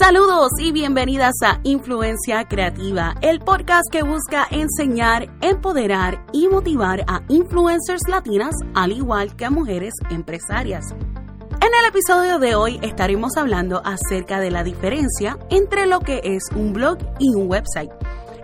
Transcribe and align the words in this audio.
Saludos 0.00 0.52
y 0.58 0.72
bienvenidas 0.72 1.34
a 1.44 1.60
Influencia 1.62 2.48
Creativa, 2.48 3.16
el 3.20 3.38
podcast 3.38 3.84
que 3.92 4.02
busca 4.02 4.46
enseñar, 4.50 5.28
empoderar 5.42 6.24
y 6.32 6.48
motivar 6.48 7.04
a 7.06 7.20
influencers 7.28 8.08
latinas, 8.08 8.54
al 8.74 8.92
igual 8.92 9.36
que 9.36 9.44
a 9.44 9.50
mujeres 9.50 9.92
empresarias. 10.10 10.86
En 10.90 11.68
el 11.82 11.86
episodio 11.86 12.38
de 12.38 12.54
hoy 12.54 12.80
estaremos 12.80 13.36
hablando 13.36 13.82
acerca 13.84 14.40
de 14.40 14.50
la 14.50 14.64
diferencia 14.64 15.38
entre 15.50 15.84
lo 15.84 16.00
que 16.00 16.22
es 16.24 16.44
un 16.56 16.72
blog 16.72 16.96
y 17.18 17.34
un 17.34 17.50
website. 17.50 17.90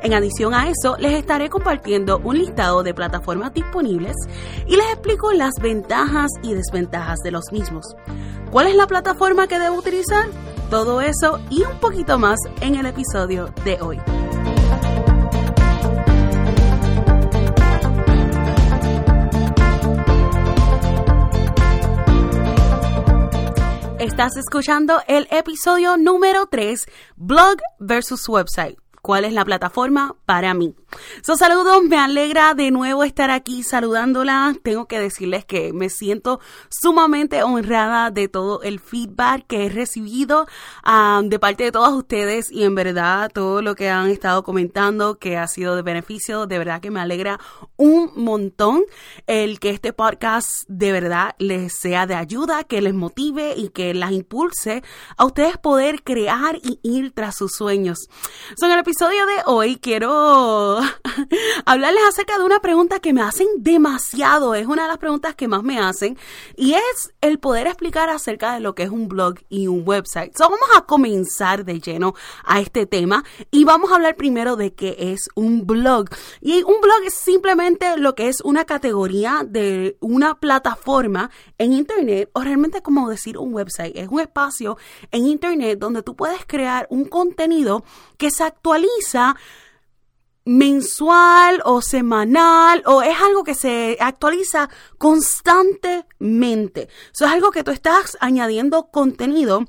En 0.03 0.13
adición 0.13 0.53
a 0.53 0.69
eso, 0.69 0.99
les 0.99 1.15
estaré 1.15 1.49
compartiendo 1.49 2.19
un 2.23 2.37
listado 2.37 2.83
de 2.83 2.93
plataformas 2.93 3.55
disponibles 3.55 4.15
y 4.67 4.77
les 4.77 4.93
explico 4.93 5.33
las 5.33 5.55
ventajas 5.63 6.33
y 6.43 6.53
desventajas 6.53 7.21
de 7.21 7.31
los 7.31 7.51
mismos. 7.51 7.97
¿Cuál 8.51 8.67
es 8.67 8.77
la 8.77 8.87
plataforma 8.87 9.47
que 9.47 9.59
debo 9.59 9.77
utilizar? 9.77 10.27
Todo 10.71 11.01
eso 11.01 11.39
y 11.49 11.63
un 11.63 11.79
poquito 11.79 12.19
más 12.19 12.39
en 12.61 12.75
el 12.75 12.87
episodio 12.87 13.53
de 13.65 13.81
hoy. 13.81 14.01
Estás 24.01 24.37
escuchando 24.37 25.03
el 25.07 25.29
episodio 25.31 25.97
número 25.97 26.47
3, 26.47 26.87
Blog 27.17 27.59
versus 27.79 28.29
Website 28.29 28.79
cuál 29.07 29.25
es 29.25 29.33
la 29.33 29.45
plataforma 29.45 30.17
para 30.27 30.53
mí. 30.53 30.75
So, 31.23 31.37
saludos, 31.37 31.85
me 31.85 31.97
alegra 31.97 32.55
de 32.55 32.73
nuevo 32.73 33.05
estar 33.05 33.31
aquí 33.31 33.63
saludándola. 33.63 34.57
Tengo 34.65 34.87
que 34.87 34.99
decirles 34.99 35.45
que 35.45 35.73
me 35.73 35.91
siento 35.91 36.41
sumamente 36.71 37.45
honrada 37.45 38.11
de 38.11 38.27
todo 38.27 38.63
el 38.63 38.81
feedback 38.81 39.47
que 39.47 39.67
he 39.67 39.69
recibido 39.69 40.49
um, 40.85 41.29
de 41.29 41.39
parte 41.39 41.63
de 41.63 41.71
todos 41.71 41.93
ustedes 41.93 42.51
y 42.51 42.65
en 42.65 42.75
verdad 42.75 43.31
todo 43.33 43.63
lo 43.63 43.77
que 43.77 43.91
han 43.91 44.11
estado 44.11 44.43
comentando 44.43 45.21
que 45.21 45.37
ha 45.37 45.47
sido 45.47 45.77
de 45.77 45.83
beneficio, 45.83 46.49
de 46.49 46.59
verdad 46.59 46.81
que 46.81 46.91
me 46.91 46.99
alegra 46.99 47.39
un 47.77 48.11
montón 48.17 48.83
el 49.29 49.61
que 49.61 49.71
este 49.71 49.93
podcast 49.93 50.49
de 50.67 50.91
verdad 50.91 51.37
les 51.39 51.79
sea 51.79 52.09
de 52.09 52.17
ayuda, 52.17 52.65
que 52.65 52.81
les 52.81 52.95
motive 52.95 53.55
y 53.57 53.69
que 53.69 53.95
las 53.95 54.11
impulse 54.11 54.83
a 55.17 55.25
ustedes 55.25 55.59
poder 55.59 56.03
crear 56.03 56.57
y 56.57 56.81
ir 56.83 57.13
tras 57.13 57.37
sus 57.37 57.53
sueños. 57.53 58.09
Son 58.59 58.73
el 58.73 58.81
episodio 58.81 58.96
de 58.99 59.43
hoy 59.45 59.77
quiero 59.77 60.79
hablarles 61.67 62.03
acerca 62.09 62.39
de 62.39 62.45
una 62.45 62.61
pregunta 62.61 62.99
que 62.99 63.13
me 63.13 63.21
hacen 63.21 63.47
demasiado, 63.59 64.55
es 64.55 64.67
una 64.67 64.85
de 64.85 64.89
las 64.89 64.97
preguntas 64.97 65.35
que 65.35 65.49
más 65.49 65.63
me 65.63 65.79
hacen 65.79 66.17
y 66.57 66.73
es 66.73 67.13
el 67.21 67.39
poder 67.39 67.67
explicar 67.67 68.09
acerca 68.09 68.55
de 68.55 68.61
lo 68.61 68.75
que 68.75 68.85
es 68.85 68.89
un 68.89 69.07
blog 69.09 69.35
y 69.51 69.67
un 69.67 69.83
website. 69.87 70.35
So, 70.35 70.45
vamos 70.45 70.69
a 70.75 70.87
comenzar 70.87 71.67
de 71.67 71.79
lleno 71.79 72.15
a 72.47 72.61
este 72.61 72.87
tema 72.87 73.23
y 73.51 73.65
vamos 73.65 73.93
a 73.93 73.97
hablar 73.97 74.17
primero 74.17 74.57
de 74.57 74.73
qué 74.73 74.97
es 74.99 75.29
un 75.35 75.67
blog. 75.67 76.09
Y 76.41 76.63
un 76.63 76.81
blog 76.81 77.03
es 77.05 77.15
simplemente 77.15 77.99
lo 77.99 78.15
que 78.15 78.29
es 78.29 78.41
una 78.41 78.65
categoría 78.65 79.43
de 79.47 79.99
una 80.01 80.41
plataforma 80.41 81.31
en 81.59 81.75
internet 81.75 82.31
o 82.33 82.41
realmente 82.41 82.81
como 82.81 83.11
decir 83.11 83.37
un 83.37 83.53
website, 83.53 83.95
es 83.95 84.09
un 84.09 84.21
espacio 84.21 84.79
en 85.11 85.27
internet 85.27 85.79
donde 85.79 86.03
tú 86.03 86.17
puedes 86.17 86.47
crear 86.47 86.87
un 86.89 87.05
contenido 87.05 87.85
que 88.17 88.31
se 88.31 88.43
actualiza 88.43 88.86
mensual 90.45 91.61
o 91.65 91.83
semanal 91.83 92.83
o 92.87 93.03
es 93.03 93.17
algo 93.21 93.43
que 93.43 93.55
se 93.55 93.97
actualiza 94.01 94.71
constantemente. 94.97 96.89
Eso 97.13 97.27
es 97.27 97.33
algo 97.33 97.51
que 97.51 97.65
tú 97.65 97.73
estás 97.73 98.17
añadiendo 98.21 98.89
contenido 98.91 99.65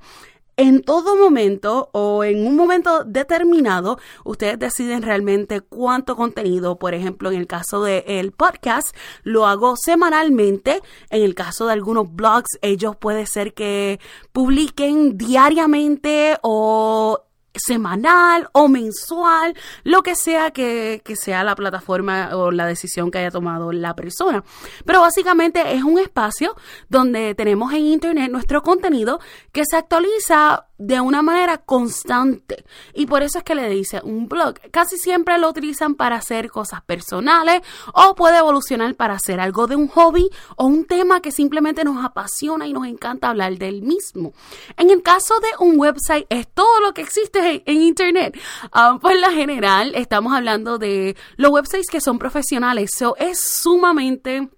en 0.58 0.82
todo 0.82 1.16
momento 1.16 1.90
o 1.94 2.24
en 2.24 2.46
un 2.46 2.56
momento 2.56 3.04
determinado, 3.04 4.00
ustedes 4.26 4.58
deciden 4.58 5.04
realmente 5.04 5.62
cuánto 5.62 6.16
contenido, 6.16 6.80
por 6.80 6.96
ejemplo, 6.96 7.30
en 7.30 7.38
el 7.38 7.46
caso 7.46 7.84
del 7.84 8.32
podcast, 8.32 8.96
lo 9.22 9.46
hago 9.46 9.76
semanalmente. 9.78 10.82
En 11.12 11.22
el 11.22 11.36
caso 11.36 11.68
de 11.68 11.74
algunos 11.74 12.12
blogs, 12.12 12.58
ellos 12.64 12.96
puede 12.96 13.28
ser 13.28 13.54
que 13.54 14.00
publiquen 14.32 15.16
diariamente 15.16 16.38
o 16.42 17.27
semanal 17.58 18.50
o 18.54 18.68
mensual, 18.68 19.56
lo 19.84 20.04
que 20.04 20.16
sea 20.16 20.52
que, 20.52 21.02
sea 21.16 21.44
la 21.44 21.56
plataforma 21.56 22.30
o 22.34 22.52
la 22.52 22.66
decisión 22.66 23.12
que 23.12 23.20
haya 23.20 23.32
tomado 23.32 23.72
la 23.72 23.96
persona. 23.96 24.44
Pero 24.86 25.02
básicamente 25.02 25.74
es 25.74 25.84
un 25.84 26.00
espacio 26.00 26.56
donde 26.90 27.36
tenemos 27.36 27.74
en 27.74 27.86
Internet 27.86 28.32
nuestro 28.32 28.62
contenido 28.62 29.20
que 29.52 29.64
se 29.66 29.78
actualiza 29.78 30.67
de 30.78 31.02
una 31.02 31.22
manera 31.22 31.58
constante. 31.58 32.66
Y 32.94 33.06
por 33.06 33.24
eso 33.24 33.40
es 33.40 33.44
que 33.44 33.56
le 33.56 33.70
dice 33.70 34.02
un 34.04 34.28
blog. 34.28 34.56
Casi 34.72 34.98
siempre 34.98 35.38
lo 35.38 35.50
utilizan 35.50 35.96
para 35.96 36.18
hacer 36.18 36.50
cosas 36.50 36.82
personales 36.84 37.62
o 37.94 38.16
puede 38.16 38.38
evolucionar 38.38 38.96
para 38.96 39.16
hacer 39.16 39.40
algo 39.40 39.68
de 39.68 39.76
un 39.76 39.88
hobby 39.88 40.30
o 40.56 40.66
un 40.66 40.86
tema 40.86 41.22
que 41.22 41.32
simplemente 41.32 41.84
nos 41.84 42.04
apasiona 42.04 42.68
y 42.68 42.74
nos 42.74 42.86
encanta 42.86 43.30
hablar 43.30 43.58
del 43.58 43.82
mismo. 43.82 44.34
En 44.78 44.90
el 44.90 45.02
caso 45.02 45.36
de 45.40 45.66
un 45.66 45.80
website 45.80 46.26
es 46.30 46.48
todo 46.48 46.80
lo 46.82 46.94
que 46.94 47.02
existe 47.02 47.64
en, 47.66 47.88
Internet. 47.88 48.38
Ah, 48.72 48.98
por 49.02 49.16
la 49.16 49.32
general, 49.32 49.94
estamos 49.96 50.34
hablando 50.34 50.78
de 50.78 51.16
los 51.38 51.52
websites 51.52 51.88
que 51.90 52.02
son 52.02 52.20
profesionales. 52.20 52.92
So, 52.98 53.16
es 53.18 53.40
sumamente 53.40 54.50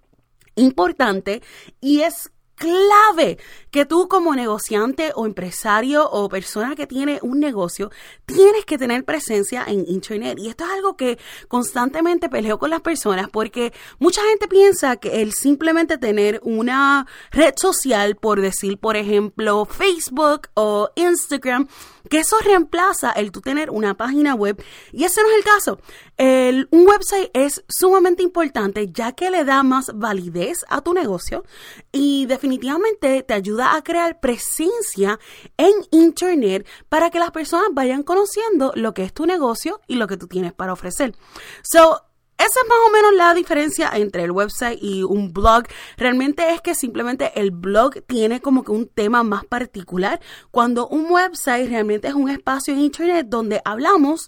importante 0.56 1.42
y 1.80 2.00
es 2.00 2.30
clave 2.60 3.38
que 3.70 3.86
tú 3.86 4.06
como 4.06 4.34
negociante 4.34 5.12
o 5.14 5.24
empresario 5.24 6.06
o 6.10 6.28
persona 6.28 6.76
que 6.76 6.86
tiene 6.86 7.18
un 7.22 7.40
negocio 7.40 7.90
tienes 8.26 8.66
que 8.66 8.76
tener 8.76 9.04
presencia 9.06 9.64
en 9.66 9.86
Internet. 9.88 10.38
Y 10.38 10.48
esto 10.48 10.64
es 10.64 10.70
algo 10.70 10.94
que 10.94 11.18
constantemente 11.48 12.28
peleo 12.28 12.58
con 12.58 12.68
las 12.68 12.82
personas 12.82 13.30
porque 13.30 13.72
mucha 13.98 14.20
gente 14.28 14.46
piensa 14.46 14.96
que 14.96 15.22
el 15.22 15.32
simplemente 15.32 15.96
tener 15.96 16.38
una 16.44 17.06
red 17.30 17.54
social, 17.56 18.16
por 18.16 18.42
decir, 18.42 18.76
por 18.76 18.96
ejemplo, 18.96 19.64
Facebook 19.64 20.48
o 20.52 20.90
Instagram, 20.96 21.66
que 22.08 22.20
eso 22.20 22.38
reemplaza 22.44 23.10
el 23.12 23.32
tú 23.32 23.40
tener 23.40 23.70
una 23.70 23.94
página 23.94 24.34
web. 24.34 24.62
Y 24.92 25.04
ese 25.04 25.22
no 25.22 25.28
es 25.30 25.36
el 25.36 25.44
caso. 25.44 25.78
El, 26.16 26.68
un 26.70 26.86
website 26.86 27.30
es 27.34 27.64
sumamente 27.68 28.22
importante 28.22 28.90
ya 28.92 29.12
que 29.12 29.30
le 29.30 29.44
da 29.44 29.62
más 29.62 29.90
validez 29.94 30.64
a 30.68 30.80
tu 30.80 30.92
negocio 30.92 31.44
y 31.92 32.26
definitivamente 32.26 33.22
te 33.22 33.34
ayuda 33.34 33.74
a 33.74 33.82
crear 33.82 34.20
presencia 34.20 35.18
en 35.56 35.72
Internet 35.90 36.66
para 36.88 37.10
que 37.10 37.18
las 37.18 37.30
personas 37.30 37.68
vayan 37.72 38.02
conociendo 38.02 38.72
lo 38.74 38.94
que 38.94 39.04
es 39.04 39.12
tu 39.12 39.26
negocio 39.26 39.80
y 39.86 39.96
lo 39.96 40.06
que 40.06 40.16
tú 40.16 40.26
tienes 40.26 40.52
para 40.52 40.72
ofrecer. 40.72 41.14
So, 41.62 42.02
esa 42.40 42.60
es 42.60 42.68
más 42.68 42.78
o 42.86 42.90
menos 42.90 43.14
la 43.14 43.34
diferencia 43.34 43.90
entre 43.94 44.24
el 44.24 44.30
website 44.30 44.78
y 44.82 45.02
un 45.02 45.32
blog. 45.32 45.64
Realmente 45.96 46.54
es 46.54 46.60
que 46.60 46.74
simplemente 46.74 47.32
el 47.38 47.50
blog 47.50 48.02
tiene 48.06 48.40
como 48.40 48.64
que 48.64 48.72
un 48.72 48.88
tema 48.88 49.22
más 49.22 49.44
particular, 49.44 50.20
cuando 50.50 50.88
un 50.88 51.10
website 51.10 51.68
realmente 51.68 52.08
es 52.08 52.14
un 52.14 52.30
espacio 52.30 52.74
en 52.74 52.80
Internet 52.80 53.26
donde 53.28 53.60
hablamos 53.64 54.26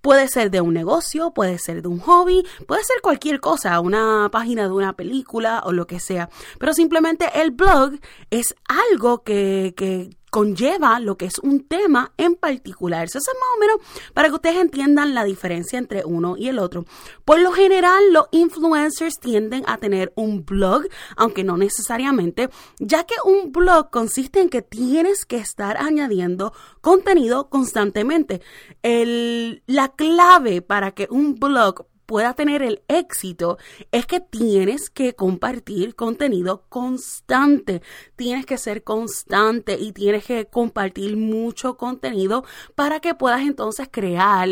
Puede 0.00 0.28
ser 0.28 0.50
de 0.50 0.62
un 0.62 0.72
negocio, 0.72 1.32
puede 1.32 1.58
ser 1.58 1.82
de 1.82 1.88
un 1.88 2.00
hobby, 2.00 2.42
puede 2.66 2.82
ser 2.84 3.02
cualquier 3.02 3.38
cosa, 3.38 3.78
una 3.80 4.30
página 4.32 4.62
de 4.62 4.72
una 4.72 4.94
película 4.94 5.62
o 5.64 5.72
lo 5.72 5.86
que 5.86 6.00
sea. 6.00 6.30
Pero 6.58 6.72
simplemente 6.72 7.26
el 7.34 7.50
blog 7.50 7.92
es 8.30 8.54
algo 8.66 9.22
que, 9.22 9.74
que 9.76 10.08
conlleva 10.30 10.98
lo 11.00 11.16
que 11.16 11.26
es 11.26 11.38
un 11.40 11.66
tema 11.66 12.12
en 12.16 12.36
particular. 12.36 13.04
Eso 13.04 13.18
es 13.18 13.24
más 13.26 13.48
o 13.56 13.60
menos 13.60 13.76
para 14.14 14.28
que 14.28 14.34
ustedes 14.34 14.56
entiendan 14.56 15.12
la 15.12 15.24
diferencia 15.24 15.78
entre 15.78 16.04
uno 16.04 16.36
y 16.36 16.48
el 16.48 16.58
otro. 16.58 16.84
Por 17.24 17.40
lo 17.40 17.52
general, 17.52 18.12
los 18.12 18.26
influencers 18.30 19.18
tienden 19.20 19.64
a 19.66 19.78
tener 19.78 20.12
un 20.16 20.44
blog, 20.44 20.84
aunque 21.16 21.44
no 21.44 21.56
necesariamente, 21.56 22.48
ya 22.78 23.04
que 23.04 23.16
un 23.24 23.52
blog 23.52 23.90
consiste 23.90 24.40
en 24.40 24.48
que 24.48 24.62
tienes 24.62 25.24
que 25.24 25.36
estar 25.36 25.76
añadiendo 25.76 26.52
contenido 26.80 27.48
constantemente. 27.48 28.40
La 28.82 29.88
clave 29.88 30.62
para 30.62 30.92
que 30.92 31.08
un 31.10 31.34
blog 31.34 31.86
pueda 32.10 32.34
tener 32.34 32.60
el 32.64 32.82
éxito 32.88 33.56
es 33.92 34.04
que 34.04 34.18
tienes 34.18 34.90
que 34.90 35.14
compartir 35.14 35.94
contenido 35.94 36.64
constante. 36.68 37.82
Tienes 38.16 38.46
que 38.46 38.58
ser 38.58 38.82
constante 38.82 39.76
y 39.78 39.92
tienes 39.92 40.24
que 40.24 40.46
compartir 40.46 41.16
mucho 41.16 41.76
contenido 41.76 42.44
para 42.74 42.98
que 42.98 43.14
puedas 43.14 43.42
entonces 43.42 43.86
crear 43.92 44.48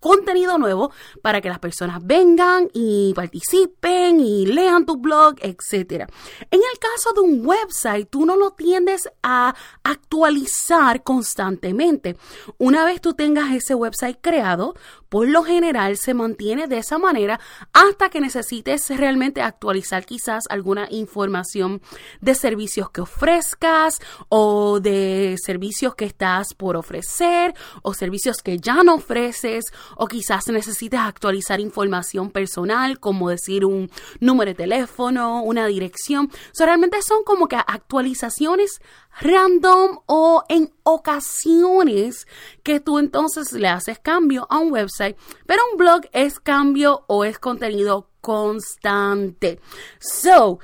contenido 0.00 0.58
nuevo 0.58 0.90
para 1.22 1.40
que 1.40 1.48
las 1.48 1.58
personas 1.58 2.04
vengan 2.04 2.68
y 2.72 3.12
participen 3.14 4.18
y 4.18 4.46
lean 4.46 4.86
tu 4.86 4.96
blog, 4.96 5.34
etc. 5.40 6.06
En 6.50 6.60
el 6.60 6.78
caso 6.80 7.12
de 7.14 7.20
un 7.20 7.46
website, 7.46 8.08
tú 8.08 8.24
no 8.24 8.36
lo 8.36 8.52
tiendes 8.52 9.08
a 9.22 9.54
actualizar 9.84 11.02
constantemente. 11.02 12.16
Una 12.58 12.84
vez 12.84 13.00
tú 13.00 13.14
tengas 13.14 13.52
ese 13.52 13.74
website 13.74 14.18
creado, 14.20 14.74
por 15.10 15.28
lo 15.28 15.42
general 15.42 15.98
se 15.98 16.14
mantiene 16.14 16.68
de 16.68 16.78
esa 16.78 16.96
manera 16.96 17.38
hasta 17.74 18.08
que 18.08 18.20
necesites 18.20 18.88
realmente 18.96 19.42
actualizar 19.42 20.06
quizás 20.06 20.44
alguna 20.48 20.86
información 20.90 21.82
de 22.22 22.34
servicios 22.34 22.90
que 22.90 23.02
ofrezcas 23.02 23.98
o 24.28 24.80
de 24.80 25.36
servicios 25.44 25.94
que 25.94 26.06
estás 26.06 26.54
por 26.54 26.76
ofrecer 26.76 27.54
o 27.82 27.92
servicios 27.92 28.38
que 28.38 28.58
ya 28.58 28.82
no 28.82 28.94
ofreces 28.94 29.66
o 29.96 30.06
quizás 30.06 30.48
necesites 30.48 31.00
actualizar 31.00 31.60
información 31.60 32.30
personal 32.30 33.00
como 33.00 33.28
decir 33.30 33.64
un 33.64 33.90
número 34.20 34.50
de 34.50 34.54
teléfono, 34.54 35.42
una 35.42 35.66
dirección. 35.66 36.30
Realmente 36.56 37.02
son 37.02 37.24
como 37.24 37.48
que 37.48 37.56
actualizaciones 37.56 38.80
random 39.20 39.98
o 40.06 40.44
en 40.48 40.72
ocasiones 40.82 42.26
que 42.62 42.80
tú 42.80 42.98
entonces 42.98 43.52
le 43.52 43.68
haces 43.68 43.98
cambio 43.98 44.46
a 44.50 44.58
un 44.58 44.72
website, 44.72 45.16
pero 45.46 45.62
un 45.72 45.78
blog 45.78 46.02
es 46.12 46.40
cambio 46.40 47.04
o 47.06 47.24
es 47.24 47.38
contenido 47.38 48.08
constante. 48.20 49.60
So, 49.98 50.60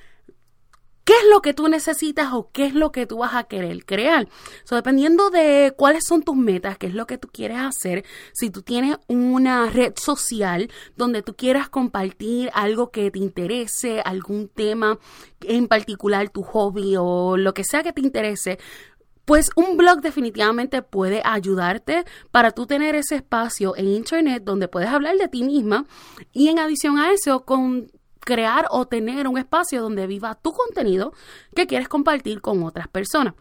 qué 1.06 1.12
es 1.12 1.24
lo 1.30 1.40
que 1.40 1.54
tú 1.54 1.68
necesitas 1.68 2.32
o 2.32 2.50
qué 2.52 2.66
es 2.66 2.74
lo 2.74 2.90
que 2.90 3.06
tú 3.06 3.18
vas 3.18 3.34
a 3.34 3.44
querer 3.44 3.86
crear. 3.86 4.28
So, 4.64 4.74
dependiendo 4.74 5.30
de 5.30 5.72
cuáles 5.76 6.04
son 6.04 6.22
tus 6.22 6.36
metas, 6.36 6.78
qué 6.78 6.88
es 6.88 6.94
lo 6.94 7.06
que 7.06 7.16
tú 7.16 7.28
quieres 7.32 7.58
hacer, 7.58 8.04
si 8.34 8.50
tú 8.50 8.62
tienes 8.62 8.96
una 9.06 9.70
red 9.70 9.94
social 9.96 10.68
donde 10.96 11.22
tú 11.22 11.36
quieras 11.36 11.68
compartir 11.68 12.50
algo 12.54 12.90
que 12.90 13.12
te 13.12 13.20
interese, 13.20 14.00
algún 14.00 14.48
tema 14.48 14.98
en 15.42 15.68
particular, 15.68 16.28
tu 16.28 16.42
hobby 16.42 16.96
o 16.98 17.36
lo 17.36 17.54
que 17.54 17.62
sea 17.62 17.84
que 17.84 17.92
te 17.92 18.00
interese, 18.00 18.58
pues 19.24 19.50
un 19.54 19.76
blog 19.76 20.00
definitivamente 20.00 20.82
puede 20.82 21.22
ayudarte 21.24 22.04
para 22.32 22.50
tú 22.50 22.66
tener 22.66 22.96
ese 22.96 23.14
espacio 23.14 23.76
en 23.76 23.86
internet 23.86 24.42
donde 24.44 24.66
puedes 24.66 24.88
hablar 24.88 25.16
de 25.18 25.28
ti 25.28 25.44
misma 25.44 25.84
y 26.32 26.48
en 26.48 26.58
adición 26.58 26.98
a 26.98 27.12
eso 27.12 27.44
con 27.44 27.92
crear 28.26 28.66
o 28.70 28.86
tener 28.86 29.28
un 29.28 29.38
espacio 29.38 29.80
donde 29.80 30.06
viva 30.08 30.34
tu 30.34 30.52
contenido 30.52 31.14
que 31.54 31.68
quieres 31.68 31.88
compartir 31.88 32.40
con 32.42 32.64
otras 32.64 32.88
personas. 32.88 33.34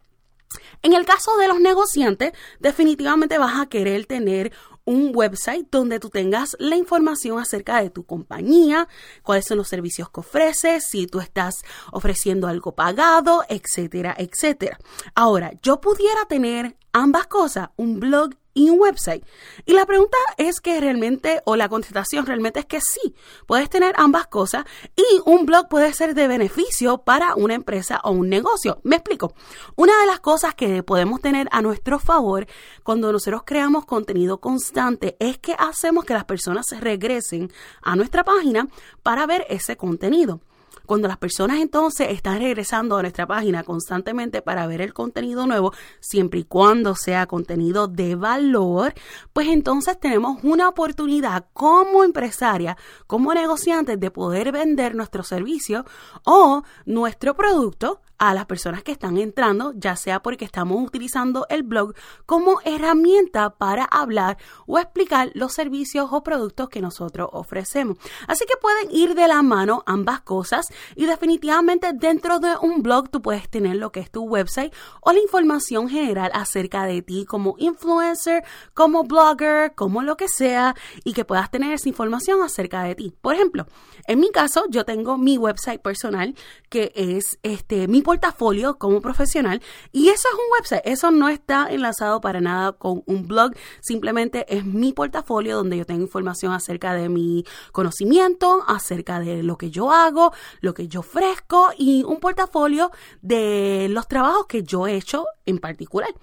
En 0.84 0.94
el 0.94 1.06
caso 1.06 1.36
de 1.38 1.48
los 1.48 1.60
negociantes, 1.60 2.32
definitivamente 2.60 3.40
vas 3.40 3.60
a 3.60 3.66
querer 3.66 4.06
tener 4.06 4.54
un 4.86 5.12
website 5.14 5.68
donde 5.72 6.00
tú 6.00 6.12
tengas 6.12 6.56
la 6.60 6.76
información 6.76 7.40
acerca 7.40 7.82
de 7.82 7.90
tu 7.90 8.06
compañía, 8.06 8.88
cuáles 9.24 9.46
son 9.48 9.58
los 9.58 9.68
servicios 9.68 10.12
que 10.12 10.20
ofreces, 10.20 10.88
si 10.88 11.08
tú 11.08 11.20
estás 11.20 11.56
ofreciendo 11.92 12.48
algo 12.48 12.76
pagado, 12.76 13.44
etcétera, 13.50 14.16
etcétera. 14.16 14.78
Ahora, 15.16 15.54
yo 15.64 15.82
pudiera 15.82 16.26
tener 16.30 16.78
ambas 16.94 17.26
cosas, 17.26 17.70
un 17.76 18.00
blog 18.00 18.36
y 18.56 18.72
un 18.72 18.80
website. 18.80 19.24
Y 19.68 19.74
la 19.74 19.86
pregunta 19.86 20.18
es 20.38 20.60
que 20.60 20.80
realmente, 20.80 21.42
o 21.46 21.56
la 21.56 21.70
contestación 21.70 22.26
realmente 22.26 22.62
es 22.62 22.66
que 22.66 22.82
sí, 22.82 23.14
puedes 23.46 23.70
tener 23.70 23.94
ambas 23.98 24.26
cosas 24.26 24.66
y 24.96 25.04
un 25.26 25.46
blog 25.46 25.68
puede 25.70 25.94
ser 25.94 26.16
de 26.16 26.28
beneficio 26.28 27.00
para 27.00 27.36
una 27.36 27.54
empresa 27.54 28.02
o 28.04 28.12
un 28.12 28.30
negocio. 28.30 28.80
Me 28.84 28.96
explico. 28.96 29.34
Una 29.76 30.00
de 30.00 30.08
las 30.08 30.22
cosas 30.22 30.56
que 30.56 30.82
podemos 30.82 31.22
tener 31.22 31.48
a 31.52 31.62
nuestro 31.62 32.00
favor 32.00 32.48
cuando 32.84 33.12
nosotros 33.12 33.44
creamos 33.46 33.86
contenido 33.86 34.40
constante 34.40 35.18
es 35.20 35.38
que 35.38 35.56
hacemos 35.60 36.06
que 36.06 36.14
las 36.14 36.26
personas 36.26 36.66
se 36.68 36.80
regresen 36.80 37.52
a 37.82 37.96
nuestra 37.96 38.24
página 38.24 38.70
para 39.04 39.28
ver 39.28 39.46
ese 39.50 39.76
contenido. 39.76 40.40
Cuando 40.86 41.08
las 41.08 41.18
personas 41.18 41.60
entonces 41.60 42.10
están 42.10 42.40
regresando 42.40 42.98
a 42.98 43.02
nuestra 43.02 43.26
página 43.26 43.64
constantemente 43.64 44.42
para 44.42 44.68
ver 44.68 44.82
el 44.82 44.94
contenido 44.94 45.48
nuevo, 45.48 45.74
siempre 46.00 46.42
y 46.42 46.44
cuando 46.44 46.96
sea 46.96 47.26
contenido 47.26 47.88
de 47.88 48.16
valor, 48.16 48.94
pues 49.34 49.48
entonces 49.48 50.00
tenemos 50.00 50.44
una 50.44 50.70
oportunidad 50.70 51.46
como 51.54 52.04
empresaria, 52.04 52.78
como 53.08 53.34
negociantes 53.34 54.00
de 54.00 54.12
poder 54.12 54.52
vender 54.52 54.96
nuestro 54.96 55.24
servicio 55.24 55.86
o 56.24 56.64
nuestro 56.86 57.36
producto 57.36 58.02
a 58.18 58.34
las 58.34 58.46
personas 58.46 58.84
que 58.84 58.92
están 58.92 59.18
entrando, 59.18 59.74
ya 59.76 59.96
sea 59.96 60.22
porque 60.22 60.46
estamos 60.46 60.82
utilizando 60.86 61.46
el 61.50 61.64
blog 61.64 61.94
como 62.26 62.60
herramienta 62.64 63.52
para 63.52 63.86
hablar 63.86 64.38
o 64.68 64.80
explicar 64.80 65.32
los 65.34 65.54
servicios 65.54 66.10
o 66.12 66.24
productos 66.24 66.70
que 66.70 66.82
nosotros 66.82 67.30
ofrecemos. 67.32 67.98
Así 68.28 68.46
que 68.46 68.56
pueden 68.62 68.90
ir 68.92 69.16
de 69.16 69.28
la 69.28 69.42
mano 69.42 69.84
ambas 69.86 70.22
cosas 70.22 70.68
y 70.96 71.06
definitivamente 71.06 71.92
dentro 71.94 72.40
de 72.40 72.56
un 72.62 72.82
blog 72.82 73.10
tú 73.10 73.22
puedes 73.22 73.50
tener 73.50 73.76
lo 73.78 73.92
que 73.92 74.00
es 74.00 74.12
tu 74.12 74.24
website 74.24 74.74
o 75.02 75.12
la 75.12 75.20
información 75.20 75.90
general 75.90 76.32
acerca 76.34 76.86
de 76.86 77.02
ti 77.02 77.26
como 77.26 77.56
influencer, 77.58 78.44
como 78.74 79.04
blogger, 79.04 79.74
como 79.76 80.02
lo 80.02 80.18
que 80.18 80.28
sea 80.28 80.76
y 81.04 81.14
que 81.14 81.26
puedas 81.26 81.52
tener 81.52 81.74
esa 81.74 81.90
información 81.90 82.42
acerca 82.42 82.84
de 82.84 82.96
ti. 82.96 83.14
Por 83.22 83.36
ejemplo, 83.36 83.66
en 84.08 84.20
mi 84.20 84.32
caso 84.32 84.66
yo 84.70 84.86
tengo 84.86 85.18
mi 85.18 85.38
website 85.38 85.82
personal 85.82 86.36
que 86.70 86.92
es 86.96 87.40
este 87.44 87.88
mi 87.88 88.02
portafolio 88.06 88.78
como 88.78 89.02
profesional. 89.02 89.62
Y 89.92 90.08
eso 90.08 90.30
es 90.30 90.34
un 90.36 90.54
website, 90.58 90.82
eso 90.86 91.12
no 91.12 91.28
está 91.28 91.68
enlazado 91.70 92.22
para 92.22 92.40
nada 92.40 92.72
con 92.72 93.04
un 93.06 93.28
blog, 93.28 93.52
simplemente 93.82 94.46
es 94.48 94.64
mi 94.64 94.94
portafolio 94.94 95.58
donde 95.58 95.78
yo 95.78 95.86
tengo 95.86 96.04
información 96.04 96.54
acerca 96.54 96.94
de 96.94 97.10
mi 97.10 97.44
conocimiento, 97.74 98.64
acerca 98.68 99.20
de 99.20 99.44
lo 99.44 99.58
que 99.58 99.72
yo 99.72 99.92
hago, 99.92 100.32
lo 100.62 100.74
que 100.74 100.88
yo 100.88 101.02
ofrezco 101.02 101.72
y 101.78 102.04
un 102.04 102.20
portafolio 102.20 102.92
de 103.22 103.88
los 103.90 104.08
trabajos 104.08 104.46
que 104.46 104.64
yo 104.64 104.88
he 104.88 104.96
hecho 104.96 105.26
en 105.46 105.58
particular. 105.58 106.14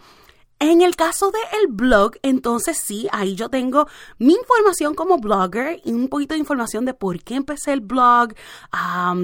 En 0.65 0.81
el 0.81 0.95
caso 0.95 1.33
del 1.33 1.67
blog, 1.71 2.13
entonces 2.23 2.79
sí, 2.79 3.09
ahí 3.11 3.35
yo 3.35 3.49
tengo 3.49 3.89
mi 4.19 4.35
información 4.35 4.95
como 4.95 5.19
blogger 5.19 5.81
y 5.85 5.91
un 5.91 6.07
poquito 6.07 6.35
de 6.35 6.39
información 6.39 6.85
de 6.85 6.95
por 6.95 7.21
qué 7.25 7.35
empecé 7.35 7.73
el 7.73 7.81
blog 7.81 8.33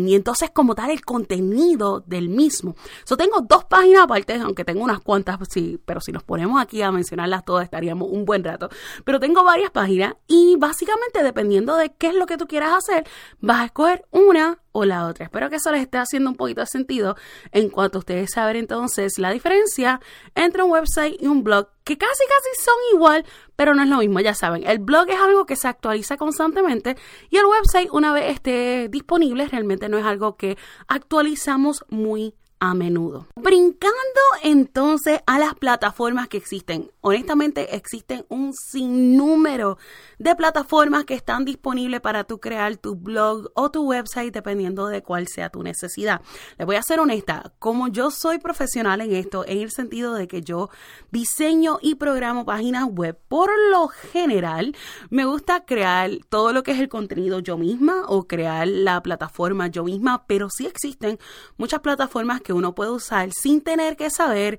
y 0.04 0.16
entonces 0.16 0.50
como 0.50 0.74
tal 0.74 0.90
el 0.90 1.04
contenido 1.04 2.00
del 2.00 2.28
mismo. 2.28 2.74
Yo 3.08 3.16
tengo 3.16 3.40
dos 3.40 3.64
páginas 3.66 4.02
aparte, 4.02 4.34
aunque 4.34 4.64
tengo 4.64 4.82
unas 4.82 4.98
cuantas, 4.98 5.38
sí, 5.48 5.80
pero 5.84 6.00
si 6.00 6.10
nos 6.10 6.24
ponemos 6.24 6.60
aquí 6.60 6.82
a 6.82 6.90
mencionarlas 6.90 7.44
todas 7.44 7.62
estaríamos 7.62 8.08
un 8.10 8.24
buen 8.24 8.42
rato. 8.42 8.68
Pero 9.04 9.20
tengo 9.20 9.44
varias 9.44 9.70
páginas 9.70 10.14
y 10.26 10.56
básicamente 10.56 11.22
dependiendo 11.22 11.76
de 11.76 11.94
qué 11.94 12.08
es 12.08 12.14
lo 12.14 12.26
que 12.26 12.36
tú 12.36 12.48
quieras 12.48 12.72
hacer, 12.78 13.06
vas 13.38 13.60
a 13.60 13.64
escoger 13.66 14.04
una 14.10 14.58
o 14.72 14.84
la 14.84 15.06
otra. 15.06 15.24
Espero 15.24 15.50
que 15.50 15.56
eso 15.56 15.72
les 15.72 15.82
esté 15.82 15.98
haciendo 15.98 16.30
un 16.30 16.36
poquito 16.36 16.60
de 16.60 16.66
sentido 16.66 17.16
en 17.52 17.70
cuanto 17.70 17.98
a 17.98 18.00
ustedes 18.00 18.30
saben 18.32 18.56
entonces 18.56 19.18
la 19.18 19.30
diferencia 19.30 20.00
entre 20.34 20.62
un 20.62 20.70
website 20.70 21.16
y 21.20 21.26
un 21.26 21.42
blog 21.42 21.68
que 21.84 21.96
casi 21.96 22.22
casi 22.28 22.62
son 22.62 22.74
igual, 22.94 23.24
pero 23.56 23.74
no 23.74 23.82
es 23.82 23.88
lo 23.88 23.98
mismo, 23.98 24.20
ya 24.20 24.34
saben. 24.34 24.66
El 24.66 24.78
blog 24.78 25.08
es 25.08 25.18
algo 25.18 25.46
que 25.46 25.56
se 25.56 25.68
actualiza 25.68 26.16
constantemente 26.16 26.96
y 27.30 27.36
el 27.38 27.46
website 27.46 27.88
una 27.92 28.12
vez 28.12 28.32
esté 28.32 28.88
disponible 28.88 29.48
realmente 29.48 29.88
no 29.88 29.98
es 29.98 30.04
algo 30.04 30.36
que 30.36 30.58
actualizamos 30.86 31.84
muy 31.88 32.34
a 32.60 32.74
menudo. 32.74 33.26
Brincando 33.36 33.96
entonces 34.42 35.20
a 35.26 35.38
las 35.38 35.54
plataformas 35.54 36.28
que 36.28 36.36
existen. 36.36 36.90
Honestamente 37.00 37.76
existen 37.76 38.24
un 38.28 38.52
sinnúmero 38.52 39.78
de 40.18 40.34
plataformas 40.34 41.04
que 41.04 41.14
están 41.14 41.44
disponibles 41.44 42.00
para 42.00 42.24
tú 42.24 42.40
crear 42.40 42.76
tu 42.76 42.96
blog 42.96 43.50
o 43.54 43.70
tu 43.70 43.84
website 43.84 44.32
dependiendo 44.32 44.88
de 44.88 45.02
cuál 45.02 45.28
sea 45.28 45.50
tu 45.50 45.62
necesidad. 45.62 46.20
Les 46.58 46.66
voy 46.66 46.76
a 46.76 46.82
ser 46.82 47.00
honesta, 47.00 47.52
como 47.58 47.88
yo 47.88 48.10
soy 48.10 48.38
profesional 48.38 49.00
en 49.00 49.14
esto, 49.14 49.44
en 49.46 49.58
el 49.58 49.70
sentido 49.70 50.14
de 50.14 50.28
que 50.28 50.42
yo 50.42 50.70
diseño 51.10 51.78
y 51.82 51.94
programo 51.94 52.44
páginas 52.44 52.84
web, 52.84 53.18
por 53.28 53.50
lo 53.70 53.88
general 53.88 54.74
me 55.10 55.24
gusta 55.24 55.64
crear 55.64 56.10
todo 56.28 56.52
lo 56.52 56.62
que 56.62 56.72
es 56.72 56.80
el 56.80 56.88
contenido 56.88 57.40
yo 57.40 57.56
misma 57.56 58.04
o 58.08 58.26
crear 58.26 58.66
la 58.66 59.02
plataforma 59.02 59.68
yo 59.68 59.84
misma, 59.84 60.24
pero 60.26 60.48
sí 60.50 60.66
existen 60.66 61.18
muchas 61.56 61.80
plataformas 61.80 62.40
que 62.40 62.47
uno 62.52 62.74
puede 62.74 62.90
usar 62.90 63.30
sin 63.32 63.60
tener 63.60 63.96
que 63.96 64.10
saber 64.10 64.58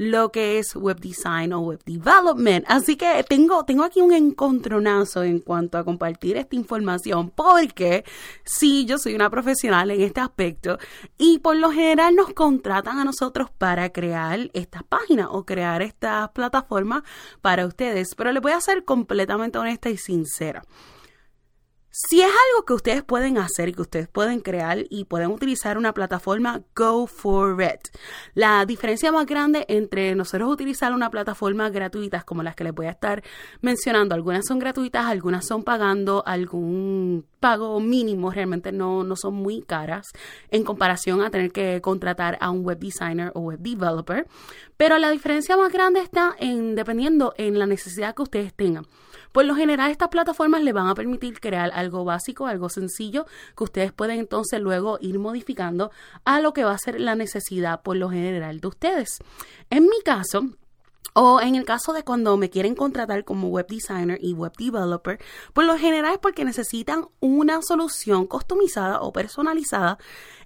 lo 0.00 0.32
que 0.32 0.58
es 0.58 0.74
web 0.76 0.98
design 0.98 1.52
o 1.52 1.60
web 1.60 1.80
development. 1.84 2.64
Así 2.68 2.96
que 2.96 3.22
tengo, 3.28 3.64
tengo 3.66 3.84
aquí 3.84 4.00
un 4.00 4.14
encontronazo 4.14 5.22
en 5.22 5.40
cuanto 5.40 5.76
a 5.76 5.84
compartir 5.84 6.38
esta 6.38 6.56
información, 6.56 7.28
porque 7.28 8.06
sí, 8.42 8.86
yo 8.86 8.96
soy 8.96 9.14
una 9.14 9.28
profesional 9.28 9.90
en 9.90 10.00
este 10.00 10.20
aspecto 10.20 10.78
y 11.18 11.40
por 11.40 11.56
lo 11.56 11.70
general 11.70 12.16
nos 12.16 12.32
contratan 12.32 12.98
a 12.98 13.04
nosotros 13.04 13.50
para 13.50 13.90
crear 13.90 14.50
estas 14.54 14.84
páginas 14.84 15.28
o 15.30 15.44
crear 15.44 15.82
estas 15.82 16.30
plataformas 16.30 17.02
para 17.42 17.66
ustedes, 17.66 18.14
pero 18.14 18.32
les 18.32 18.42
voy 18.42 18.52
a 18.52 18.60
ser 18.62 18.86
completamente 18.86 19.58
honesta 19.58 19.90
y 19.90 19.98
sincera. 19.98 20.62
Si 22.08 22.22
es 22.22 22.26
algo 22.26 22.64
que 22.64 22.72
ustedes 22.72 23.02
pueden 23.02 23.36
hacer, 23.36 23.74
que 23.74 23.82
ustedes 23.82 24.08
pueden 24.08 24.40
crear 24.40 24.78
y 24.88 25.04
pueden 25.04 25.30
utilizar 25.30 25.76
una 25.76 25.92
plataforma, 25.92 26.62
go 26.74 27.06
for 27.06 27.62
it. 27.62 27.88
La 28.32 28.64
diferencia 28.64 29.12
más 29.12 29.26
grande 29.26 29.66
entre 29.68 30.14
nosotros 30.14 30.50
utilizar 30.50 30.94
una 30.94 31.10
plataforma 31.10 31.68
gratuitas 31.68 32.24
como 32.24 32.42
las 32.42 32.56
que 32.56 32.64
les 32.64 32.74
voy 32.74 32.86
a 32.86 32.92
estar 32.92 33.22
mencionando, 33.60 34.14
algunas 34.14 34.46
son 34.46 34.58
gratuitas, 34.58 35.04
algunas 35.04 35.46
son 35.46 35.62
pagando 35.62 36.22
algún 36.26 37.26
pago 37.38 37.78
mínimo, 37.80 38.30
realmente 38.30 38.72
no, 38.72 39.04
no 39.04 39.14
son 39.14 39.34
muy 39.34 39.60
caras 39.60 40.06
en 40.50 40.64
comparación 40.64 41.20
a 41.20 41.30
tener 41.30 41.52
que 41.52 41.82
contratar 41.82 42.38
a 42.40 42.50
un 42.50 42.64
web 42.64 42.78
designer 42.78 43.30
o 43.34 43.40
web 43.40 43.58
developer. 43.58 44.26
Pero 44.78 44.96
la 44.96 45.10
diferencia 45.10 45.54
más 45.58 45.70
grande 45.70 46.00
está 46.00 46.34
en 46.38 46.74
dependiendo 46.74 47.34
en 47.36 47.58
la 47.58 47.66
necesidad 47.66 48.14
que 48.14 48.22
ustedes 48.22 48.54
tengan. 48.54 48.86
Por 49.32 49.44
lo 49.44 49.54
general, 49.54 49.90
estas 49.90 50.08
plataformas 50.08 50.62
les 50.62 50.74
van 50.74 50.88
a 50.88 50.94
permitir 50.94 51.40
crear 51.40 51.70
algo 51.74 52.04
básico, 52.04 52.46
algo 52.46 52.68
sencillo, 52.68 53.26
que 53.56 53.64
ustedes 53.64 53.92
pueden 53.92 54.18
entonces 54.18 54.60
luego 54.60 54.98
ir 55.00 55.18
modificando 55.18 55.90
a 56.24 56.40
lo 56.40 56.52
que 56.52 56.64
va 56.64 56.72
a 56.72 56.78
ser 56.78 57.00
la 57.00 57.14
necesidad 57.14 57.82
por 57.82 57.96
lo 57.96 58.10
general 58.10 58.60
de 58.60 58.68
ustedes. 58.68 59.18
En 59.70 59.84
mi 59.84 60.00
caso, 60.04 60.48
o 61.14 61.40
en 61.40 61.54
el 61.54 61.64
caso 61.64 61.92
de 61.92 62.04
cuando 62.04 62.36
me 62.36 62.50
quieren 62.50 62.74
contratar 62.74 63.24
como 63.24 63.48
web 63.48 63.66
designer 63.68 64.18
y 64.20 64.32
web 64.32 64.52
developer, 64.58 65.18
por 65.52 65.64
lo 65.64 65.76
general 65.76 66.14
es 66.14 66.18
porque 66.18 66.44
necesitan 66.44 67.06
una 67.20 67.62
solución 67.62 68.26
customizada 68.26 69.00
o 69.00 69.12
personalizada 69.12 69.98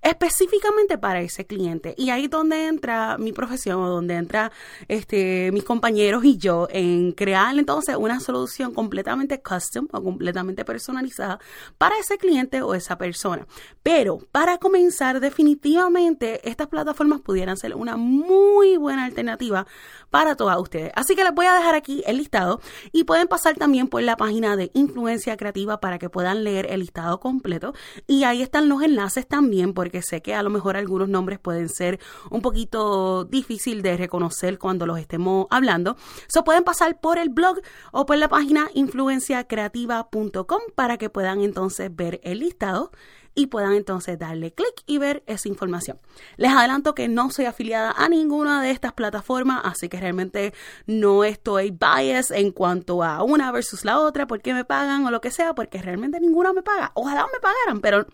específicamente 0.05 0.99
para 0.99 1.23
ese 1.23 1.47
cliente. 1.47 1.95
Y 1.97 2.11
ahí 2.11 2.25
es 2.25 2.31
donde 2.31 2.67
entra 2.67 3.17
mi 3.19 3.33
profesión 3.33 3.83
o 3.83 3.89
donde 3.89 4.15
entra 4.15 4.53
este, 4.87 5.51
mis 5.53 5.65
compañeros 5.65 6.25
y 6.25 6.37
yo 6.37 6.69
en 6.71 7.13
crear 7.13 7.59
entonces 7.59 7.97
una 7.97 8.21
solución 8.21 8.75
completamente 8.75 9.41
custom 9.41 9.89
o 9.93 10.03
completamente 10.03 10.65
personalizada 10.65 11.41
para 11.79 11.99
ese 11.99 12.19
cliente 12.19 12.61
o 12.61 12.75
esa 12.75 12.99
persona. 12.99 13.47
Pero 13.83 14.19
para 14.31 14.59
comenzar, 14.59 15.21
definitivamente 15.21 16.49
estas 16.49 16.69
plataformas 16.69 17.23
pudieran 17.23 17.57
ser 17.57 17.75
una 17.75 17.97
muy 17.97 18.77
buena 18.77 19.07
alternativa 19.07 19.67
para 20.11 20.37
todas 20.37 20.54
ustedes. 20.59 20.93
Así 20.95 21.17
que 21.17 21.25
les 21.25 21.35
voy 21.35 21.47
a 21.47 21.55
dejar 21.55 21.75
aquí 21.75 22.03
el 22.07 22.19
listado 22.19 22.61
y 22.93 23.05
pueden 23.05 23.27
pasar 23.27 23.57
también 23.57 23.89
por 23.89 24.03
la 24.03 24.17
página 24.17 24.57
de 24.57 24.71
Influencia 24.75 25.37
Creativa 25.37 25.81
para 25.81 25.99
que 25.99 26.11
puedan 26.11 26.45
leer 26.45 26.67
el 26.69 26.81
listado 26.81 27.21
completo. 27.21 27.73
Y 28.07 28.25
ahí 28.25 28.43
están 28.43 28.69
los 28.69 28.83
enlaces 28.83 29.27
también 29.27 29.73
porque 29.73 29.95
que 29.95 30.03
sé 30.03 30.21
que 30.23 30.35
a 30.35 30.43
lo 30.43 30.51
mejor 30.51 30.77
algunos 30.77 31.09
nombres 31.09 31.39
pueden 31.39 31.69
ser 31.69 32.01
un 32.29 32.43
poquito 32.43 33.25
difícil 33.25 33.81
de 33.81 33.97
reconocer 33.97 34.59
cuando 34.59 34.87
los 34.87 34.99
estemos 34.99 35.47
hablando. 35.51 35.97
So 36.27 36.43
pueden 36.43 36.65
pasar 36.65 37.01
por 37.01 37.17
el 37.17 37.29
blog 37.29 37.61
o 37.93 38.05
por 38.05 38.19
la 38.19 38.29
página 38.29 38.69
influenciacreativa.com 38.75 40.61
para 40.75 40.99
que 40.99 41.11
puedan 41.11 41.43
entonces 41.43 41.95
ver 41.95 42.21
el 42.25 42.41
listado 42.41 42.91
y 43.35 43.47
puedan 43.47 43.73
entonces 43.73 44.19
darle 44.19 44.53
clic 44.53 44.83
y 44.87 44.99
ver 44.99 45.23
esa 45.27 45.49
información. 45.49 45.99
Les 46.37 46.53
adelanto 46.53 46.95
que 46.95 47.09
no 47.09 47.31
soy 47.31 47.47
afiliada 47.47 47.93
a 47.93 48.09
ninguna 48.09 48.63
de 48.63 48.71
estas 48.71 48.93
plataformas, 48.93 49.63
así 49.65 49.89
que 49.89 50.01
realmente 50.01 50.55
no 50.87 51.25
estoy 51.25 51.71
bias 51.71 52.31
en 52.31 52.53
cuanto 52.53 53.03
a 53.03 53.23
una 53.23 53.51
versus 53.53 53.85
la 53.85 53.99
otra, 53.99 54.27
porque 54.27 54.55
me 54.55 54.65
pagan 54.65 55.05
o 55.05 55.11
lo 55.11 55.21
que 55.21 55.31
sea, 55.31 55.55
porque 55.55 55.83
realmente 55.83 56.21
ninguna 56.21 56.53
me 56.53 56.63
paga. 56.63 56.93
Ojalá 56.95 57.27
me 57.33 57.41
pagaran, 57.41 57.81
pero 57.81 58.07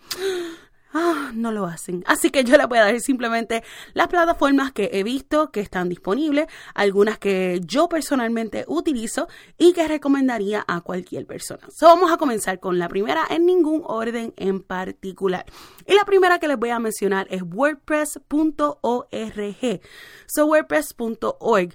Ah, 0.93 1.31
no 1.35 1.53
lo 1.53 1.67
hacen. 1.67 2.03
Así 2.07 2.31
que 2.31 2.43
yo 2.43 2.57
les 2.57 2.67
voy 2.67 2.79
a 2.79 2.85
dar 2.85 2.99
simplemente 3.01 3.63
las 3.95 4.09
plataformas 4.09 4.73
que 4.73 4.91
he 4.93 5.05
visto 5.05 5.53
que 5.53 5.61
están 5.61 5.89
disponibles, 5.89 6.49
algunas 6.75 7.17
que 7.19 7.61
yo 7.65 7.89
personalmente 7.89 8.65
utilizo 8.67 9.29
y 9.57 9.73
que 9.73 9.87
recomendaría 9.87 10.65
a 10.67 10.81
cualquier 10.81 11.27
persona. 11.27 11.63
So, 11.71 11.87
vamos 11.87 12.11
a 12.11 12.17
comenzar 12.17 12.59
con 12.59 12.81
la 12.81 12.89
primera 12.89 13.25
en 13.31 13.47
ningún 13.47 13.83
orden 13.85 14.35
en 14.37 14.63
particular. 14.63 15.47
Y 15.87 15.95
la 15.95 16.05
primera 16.05 16.41
que 16.41 16.49
les 16.49 16.59
voy 16.59 16.71
a 16.71 16.81
mencionar 16.81 17.29
es 17.31 17.43
wordpress.org. 17.43 19.81
So, 20.27 20.47
wordpress.org 20.47 21.75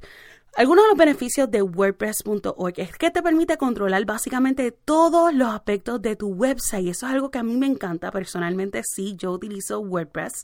algunos 0.57 0.85
de 0.85 0.89
los 0.89 0.97
beneficios 0.97 1.51
de 1.51 1.62
WordPress.org 1.62 2.74
es 2.77 2.97
que 2.97 3.12
te 3.12 3.21
permite 3.21 3.57
controlar 3.57 4.05
básicamente 4.05 4.71
todos 4.71 5.33
los 5.33 5.50
aspectos 5.50 6.01
de 6.01 6.15
tu 6.15 6.29
website. 6.29 6.88
Eso 6.88 7.07
es 7.07 7.12
algo 7.12 7.29
que 7.29 7.39
a 7.39 7.43
mí 7.43 7.57
me 7.57 7.65
encanta 7.65 8.09
personalmente. 8.09 8.81
Sí, 8.85 9.17
yo 9.17 9.33
utilizo 9.33 9.81
WordPress. 9.81 10.43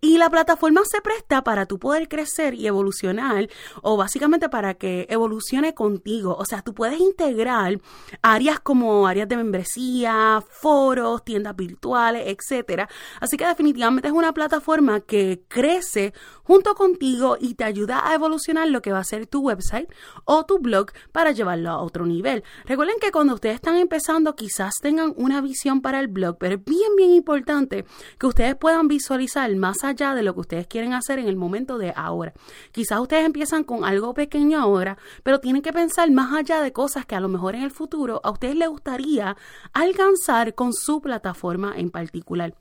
Y 0.00 0.18
la 0.18 0.30
plataforma 0.30 0.80
se 0.84 1.00
presta 1.00 1.44
para 1.44 1.66
tú 1.66 1.78
poder 1.78 2.08
crecer 2.08 2.54
y 2.54 2.66
evolucionar 2.66 3.48
o 3.82 3.96
básicamente 3.96 4.48
para 4.48 4.74
que 4.74 5.06
evolucione 5.08 5.74
contigo. 5.74 6.34
O 6.36 6.44
sea, 6.44 6.62
tú 6.62 6.74
puedes 6.74 6.98
integrar 6.98 7.80
áreas 8.20 8.58
como 8.58 9.06
áreas 9.06 9.28
de 9.28 9.36
membresía, 9.36 10.42
foros, 10.50 11.24
tiendas 11.24 11.54
virtuales, 11.54 12.24
etcétera. 12.26 12.88
Así 13.20 13.36
que 13.36 13.46
definitivamente 13.46 14.08
es 14.08 14.14
una 14.14 14.34
plataforma 14.34 14.98
que 14.98 15.44
crece 15.46 16.14
junto 16.42 16.74
contigo 16.74 17.36
y 17.40 17.54
te 17.54 17.62
ayuda 17.62 18.08
a 18.08 18.14
evolucionar 18.14 18.66
lo 18.66 18.82
que 18.82 18.90
va 18.90 18.98
a 18.98 19.04
ser 19.04 19.28
tu 19.28 19.38
website 19.42 19.51
website 19.52 19.88
o 20.24 20.44
tu 20.44 20.58
blog 20.58 20.90
para 21.12 21.32
llevarlo 21.32 21.70
a 21.70 21.78
otro 21.78 22.06
nivel. 22.06 22.42
Recuerden 22.64 22.96
que 23.00 23.12
cuando 23.12 23.34
ustedes 23.34 23.56
están 23.56 23.76
empezando 23.76 24.34
quizás 24.34 24.72
tengan 24.80 25.12
una 25.16 25.40
visión 25.40 25.80
para 25.80 26.00
el 26.00 26.08
blog, 26.08 26.38
pero 26.38 26.56
es 26.56 26.64
bien, 26.64 26.96
bien 26.96 27.12
importante 27.12 27.84
que 28.18 28.26
ustedes 28.26 28.56
puedan 28.56 28.88
visualizar 28.88 29.54
más 29.56 29.84
allá 29.84 30.14
de 30.14 30.22
lo 30.22 30.34
que 30.34 30.40
ustedes 30.40 30.66
quieren 30.66 30.92
hacer 30.94 31.18
en 31.18 31.28
el 31.28 31.36
momento 31.36 31.78
de 31.78 31.92
ahora. 31.96 32.32
Quizás 32.72 33.00
ustedes 33.00 33.24
empiezan 33.24 33.64
con 33.64 33.84
algo 33.84 34.14
pequeño 34.14 34.60
ahora, 34.60 34.98
pero 35.22 35.40
tienen 35.40 35.62
que 35.62 35.72
pensar 35.72 36.10
más 36.10 36.32
allá 36.32 36.60
de 36.60 36.72
cosas 36.72 37.06
que 37.06 37.14
a 37.14 37.20
lo 37.20 37.28
mejor 37.28 37.54
en 37.54 37.62
el 37.62 37.70
futuro 37.70 38.20
a 38.24 38.30
ustedes 38.30 38.56
les 38.56 38.68
gustaría 38.68 39.36
alcanzar 39.72 40.54
con 40.54 40.72
su 40.72 41.00
plataforma 41.00 41.74
en 41.76 41.90
particular. 41.90 42.54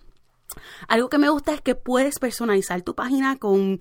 Algo 0.88 1.10
que 1.10 1.18
me 1.18 1.30
gusta 1.30 1.54
es 1.54 1.62
que 1.62 1.76
puedes 1.76 2.20
personalizar 2.20 2.82
tu 2.82 2.96
página 2.96 3.38
con 3.38 3.80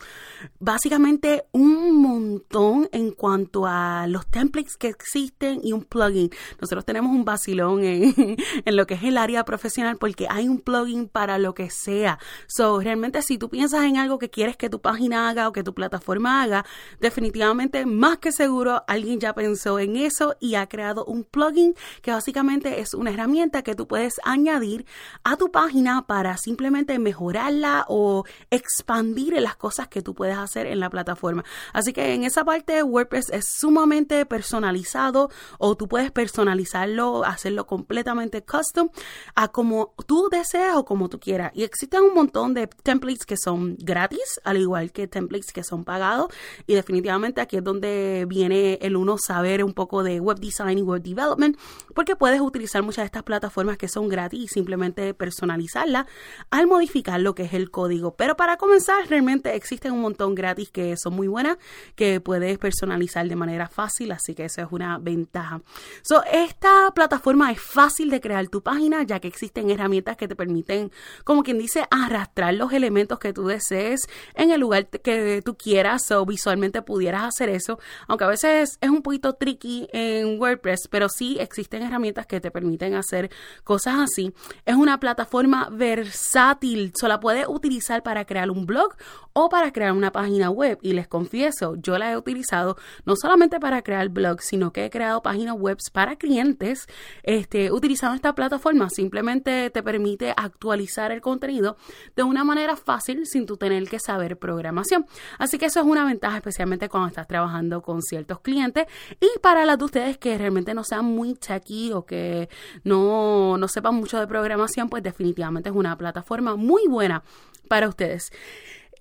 básicamente 0.59 1.45
un 1.53 2.01
montón 2.01 2.89
en 2.93 3.11
cuanto 3.13 3.67
a 3.67 4.07
los 4.07 4.27
templates 4.27 4.77
que 4.77 4.89
existen 4.89 5.61
y 5.63 5.73
un 5.73 5.85
plugin. 5.85 6.31
Nosotros 6.61 6.85
tenemos 6.85 7.13
un 7.13 7.25
vacilón 7.25 7.83
en, 7.85 8.37
lo 8.65 8.87
que 8.87 8.95
es 8.95 9.03
el 9.03 9.19
área 9.19 9.45
profesional 9.45 9.97
porque 9.97 10.27
hay 10.31 10.49
un 10.49 10.61
plugin 10.61 11.09
para 11.09 11.39
lo 11.39 11.55
que 11.55 11.71
sea. 11.71 12.19
So, 12.47 12.81
realmente 12.81 13.23
si 13.23 13.39
tú 13.39 13.49
piensas 13.49 13.85
en 13.85 13.97
algo 13.97 14.19
que 14.19 14.31
quieres 14.31 14.57
que 14.57 14.71
tu 14.71 14.81
página 14.81 15.29
haga 15.29 15.49
o 15.49 15.53
que 15.53 15.63
tu 15.63 15.75
plataforma 15.75 16.43
haga, 16.43 16.65
definitivamente 17.01 17.87
más 17.87 18.19
que 18.19 18.33
seguro 18.33 18.85
alguien 18.87 19.21
ya 19.21 19.35
pensó 19.35 19.79
en 19.79 19.97
eso 19.97 20.37
y 20.41 20.55
ha 20.55 20.69
creado 20.69 21.05
un 21.05 21.25
plugin 21.25 21.75
que 22.03 22.13
básicamente 22.13 22.81
es 22.81 22.95
una 22.95 23.11
herramienta 23.11 23.63
que 23.63 23.75
tú 23.75 23.87
puedes 23.87 24.21
añadir 24.25 24.87
a 25.25 25.37
tu 25.37 25.51
página 25.51 26.07
para 26.07 26.37
simplemente 26.37 26.60
simplemente 26.61 26.99
mejorarla 26.99 27.87
o 27.89 28.27
expandir 28.51 29.33
las 29.41 29.57
cosas 29.57 29.89
que 29.89 30.03
tú 30.03 30.15
puedes 30.15 30.37
hacer 30.37 30.67
en 30.67 30.79
la 30.79 30.91
plataforma. 30.91 31.43
Así 31.73 31.95
que 31.95 32.13
en 32.13 32.25
esa 32.25 32.45
parte 32.45 32.83
WordPress 32.83 33.31
es 33.31 33.47
sumamente 33.49 34.27
personalizado 34.27 35.31
o 35.59 35.75
tú 35.75 35.89
puedes 35.89 36.11
personalizarlo, 36.11 37.25
hacerlo 37.25 37.67
completamente 37.67 38.43
custom 38.45 38.91
a 39.35 39.49
como 39.49 39.95
tú 40.07 40.29
deseas 40.31 40.77
o 40.77 40.85
como 40.85 41.09
tú 41.09 41.19
quieras. 41.19 41.51
Y 41.55 41.63
existen 41.63 42.03
un 42.03 42.13
montón 42.13 42.53
de 42.53 42.67
templates 42.67 43.25
que 43.25 43.39
son 43.39 43.77
gratis, 43.79 44.39
al 44.45 44.59
igual 44.59 44.93
que 44.93 45.09
templates 45.09 45.55
que 45.55 45.65
son 45.65 45.85
pagados. 45.85 46.29
Y 46.67 46.75
definitivamente 46.75 47.41
aquí 47.41 47.57
es 47.57 47.65
donde 47.65 48.27
viene 48.29 48.75
el 48.83 48.97
uno 48.97 49.17
saber 49.17 49.65
un 49.65 49.73
poco 49.73 50.03
de 50.03 50.21
web 50.21 50.39
design 50.39 50.77
y 50.77 50.83
web 50.83 51.01
development, 51.01 51.59
porque 51.95 52.17
puedes 52.17 52.43
utilizar 52.43 52.83
muchas 52.83 53.05
de 53.05 53.07
estas 53.07 53.23
plataformas 53.23 53.79
que 53.79 53.89
son 53.89 54.11
gratis 54.11 54.43
y 54.43 54.49
simplemente 54.49 55.15
personalizarla 55.15 56.07
al 56.51 56.67
modificar 56.67 57.21
lo 57.21 57.35
que 57.35 57.45
es 57.45 57.55
el 57.55 57.71
código. 57.71 58.17
Pero 58.17 58.37
para 58.37 58.57
comenzar, 58.57 59.07
realmente 59.09 59.55
existen 59.55 59.93
un 59.93 60.01
montón 60.01 60.35
gratis 60.35 60.71
que 60.71 60.97
son 60.97 61.15
muy 61.15 61.29
buenas, 61.29 61.59
que 61.95 62.21
puedes 62.21 62.59
personalizar 62.59 63.29
de 63.29 63.37
manera 63.37 63.69
fácil, 63.69 64.11
así 64.13 64.35
que 64.35 64.47
eso 64.47 64.61
es 64.63 64.69
una 64.71 64.99
ventaja. 64.99 65.61
So, 66.03 66.25
esta 66.25 66.91
plataforma 66.95 67.53
es 67.53 67.61
fácil 67.61 68.11
de 68.11 68.21
crear 68.21 68.49
tu 68.49 68.63
página, 68.63 69.03
ya 69.05 69.21
que 69.21 69.29
existen 69.29 69.71
herramientas 69.71 70.17
que 70.17 70.27
te 70.27 70.35
permiten, 70.35 70.91
como 71.25 71.43
quien 71.43 71.59
dice, 71.59 71.85
arrastrar 71.91 72.55
los 72.55 72.73
elementos 72.73 73.19
que 73.19 73.33
tú 73.33 73.47
desees 73.47 74.01
en 74.35 74.51
el 74.51 74.61
lugar 74.61 74.89
que 74.89 75.43
tú 75.45 75.57
quieras 75.57 76.11
o 76.11 76.27
visualmente 76.27 76.83
pudieras 76.83 77.25
hacer 77.25 77.49
eso, 77.49 77.79
aunque 78.09 78.25
a 78.25 78.29
veces 78.29 78.79
es 78.81 78.91
un 78.91 79.03
poquito 79.03 79.35
tricky 79.35 79.89
en 79.93 80.41
WordPress, 80.41 80.89
pero 80.91 81.09
sí 81.09 81.39
existen 81.39 81.83
herramientas 81.83 82.27
que 82.27 82.41
te 82.41 82.51
permiten 82.51 82.95
hacer 82.95 83.31
cosas 83.63 83.95
así. 84.01 84.33
Es 84.65 84.75
una 84.75 84.99
plataforma 84.99 85.69
versátil 85.71 86.40
versátil, 86.41 86.93
se 86.95 87.07
la 87.07 87.21
puede 87.21 87.47
utilizar 87.47 88.03
para 88.03 88.25
crear 88.25 88.51
un 88.51 88.65
blog 88.65 88.95
o 89.33 89.49
para 89.49 89.73
crear 89.73 89.93
una 89.93 90.11
página 90.11 90.51
web. 90.51 90.79
Y 90.83 90.93
les 90.93 91.07
confieso, 91.07 91.77
yo 91.77 91.99
la 91.99 92.13
he 92.13 92.17
utilizado 92.17 92.77
no 93.05 93.15
solamente 93.15 93.61
para 93.61 93.83
crear 93.83 94.09
blogs, 94.09 94.47
sino 94.47 94.73
que 94.73 94.87
he 94.87 94.91
creado 94.91 95.23
páginas 95.23 95.57
web 95.57 95.79
para 95.93 96.17
clientes 96.17 96.87
este, 97.23 97.71
utilizando 97.71 98.17
esta 98.17 98.35
plataforma. 98.35 98.89
Simplemente 98.89 99.71
te 99.71 99.83
permite 99.83 100.33
actualizar 100.37 101.13
el 101.13 101.21
contenido 101.21 101.77
de 102.17 102.23
una 102.23 102.43
manera 102.43 102.75
fácil 102.77 103.27
sin 103.27 103.45
tú 103.47 103.57
tener 103.57 103.89
que 103.89 103.99
saber 103.99 104.39
programación. 104.39 105.07
Así 105.39 105.59
que 105.59 105.67
eso 105.67 105.81
es 105.81 105.87
una 105.87 106.05
ventaja, 106.05 106.39
especialmente 106.39 106.89
cuando 106.89 107.09
estás 107.09 107.27
trabajando 107.29 107.83
con 107.83 108.01
ciertos 108.01 108.41
clientes. 108.41 108.87
Y 109.21 109.39
para 109.41 109.65
las 109.67 109.79
de 109.79 109.85
ustedes 109.85 110.19
que 110.19 110.39
realmente 110.39 110.73
no 110.75 110.85
sean 110.85 111.05
muy 111.05 111.35
techy 111.35 111.93
o 111.93 112.05
que 112.05 112.49
no, 112.83 113.59
no 113.59 113.69
sepan 113.69 113.95
mucho 113.95 114.19
de 114.19 114.27
programación, 114.27 114.89
pues 114.89 115.03
definitivamente 115.03 115.69
es 115.69 115.75
una 115.75 115.97
plataforma 115.97 116.30
muy 116.57 116.87
buena 116.87 117.23
para 117.69 117.89
ustedes. 117.89 118.33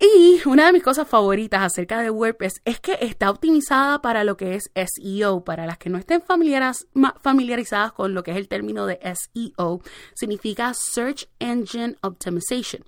Y 0.02 0.40
una 0.48 0.68
de 0.68 0.72
mis 0.72 0.84
cosas 0.84 1.10
favoritas 1.10 1.62
acerca 1.62 2.02
de 2.02 2.10
WordPress 2.10 2.62
es 2.64 2.80
que 2.80 2.98
está 3.02 3.30
optimizada 3.30 4.02
para 4.02 4.24
lo 4.24 4.38
que 4.38 4.56
es 4.56 4.72
SEO. 4.74 5.44
Para 5.44 5.66
las 5.66 5.78
que 5.78 5.90
no 5.90 5.98
estén 5.98 6.22
familiarizadas 6.22 7.92
con 7.92 8.14
lo 8.14 8.24
que 8.24 8.32
es 8.32 8.38
el 8.38 8.48
término 8.48 8.86
de 8.86 8.98
SEO, 9.02 9.82
significa 10.14 10.74
Search 10.74 11.28
Engine 11.40 11.98
Optimization. 12.02 12.86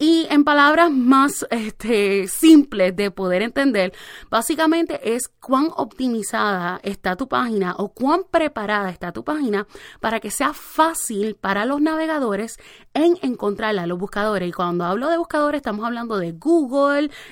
Y 0.00 0.26
en 0.30 0.42
palabras 0.42 0.90
más 0.90 1.46
este, 1.50 2.26
simples 2.26 2.96
de 2.96 3.12
poder 3.12 3.42
entender, 3.42 3.92
básicamente 4.28 5.14
es 5.14 5.28
cuán 5.40 5.68
optimizada 5.76 6.80
está 6.82 7.14
tu 7.14 7.28
página 7.28 7.76
o 7.78 7.90
cuán 7.90 8.22
preparada 8.28 8.90
está 8.90 9.12
tu 9.12 9.22
página 9.22 9.68
para 10.00 10.18
que 10.18 10.32
sea 10.32 10.52
fácil 10.52 11.36
para 11.36 11.66
los 11.66 11.80
navegadores 11.80 12.58
en 12.94 13.16
encontrarla, 13.22 13.86
los 13.86 13.98
buscadores. 13.98 14.48
Y 14.48 14.52
cuando 14.52 14.84
hablo 14.84 15.08
de 15.08 15.18
buscadores, 15.18 15.60
estamos 15.60 15.84
hablando 15.84 16.18
de 16.18 16.32
Google, 16.32 16.47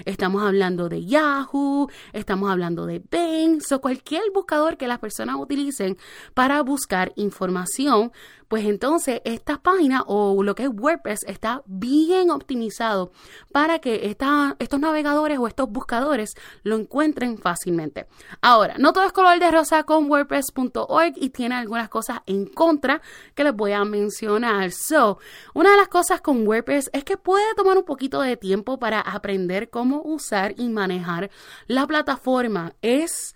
estamos 0.05 0.43
hablando 0.43 0.89
de 0.91 1.07
Yahoo, 1.07 1.89
estamos 2.13 2.51
hablando 2.51 2.85
de 2.85 2.99
Bing, 2.99 3.61
o 3.73 3.81
cualquier 3.81 4.23
buscador 4.35 4.77
que 4.77 4.87
las 4.87 4.99
personas 4.99 5.37
utilicen 5.39 5.97
para 6.35 6.63
buscar 6.63 7.13
información 7.17 8.13
pues 8.49 8.65
entonces 8.65 9.21
esta 9.25 9.59
página 9.63 10.03
o 10.07 10.43
lo 10.43 10.55
que 10.55 10.65
es 10.65 10.71
WordPress 10.73 11.25
está 11.27 11.63
bien 11.67 12.31
optimizado 12.31 13.11
para 13.53 13.79
que 13.79 14.07
estos 14.07 14.81
navegadores 14.81 15.39
o 15.39 15.47
estos 15.47 15.69
buscadores 15.71 16.35
lo 16.63 16.77
encuentren 16.77 17.39
fácilmente. 17.39 18.07
Ahora, 18.41 18.77
no 18.79 18.93
todo 18.93 19.05
es 19.05 19.13
color 19.13 19.39
de 19.39 19.51
rosa 19.51 19.83
con 19.85 20.11
WordPress.org 20.11 21.15
y 21.17 21.31
tiene 21.31 21.57
algunas 21.57 21.89
cosas 21.89 22.21
en 22.27 22.47
contra 22.47 23.03
que 23.35 23.45
les 23.45 23.55
voy 23.55 23.73
a 23.73 23.85
mencionar. 23.85 24.71
So, 24.73 25.19
una 25.55 25.73
de 25.73 25.77
las 25.77 25.89
cosas 25.89 26.21
con 26.21 26.47
WordPress 26.47 26.91
es 26.93 27.05
que 27.05 27.17
puede 27.17 27.55
tomar 27.57 27.77
un 27.77 27.85
poquito 27.85 28.21
de 28.21 28.37
tiempo 28.37 28.79
para 28.79 29.01
aprender 29.01 29.71
cómo 29.71 30.03
usar 30.03 30.55
y 30.57 30.69
manejar 30.69 31.31
la 31.67 31.87
plataforma. 31.87 32.75
Es 32.83 33.35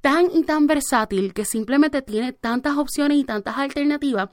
tan 0.00 0.26
y 0.32 0.44
tan 0.44 0.66
versátil 0.66 1.34
que 1.34 1.44
simplemente 1.44 2.02
tiene 2.02 2.32
tantas 2.32 2.76
opciones 2.76 3.18
y 3.18 3.24
tantas 3.24 3.56
alternativas 3.56 4.30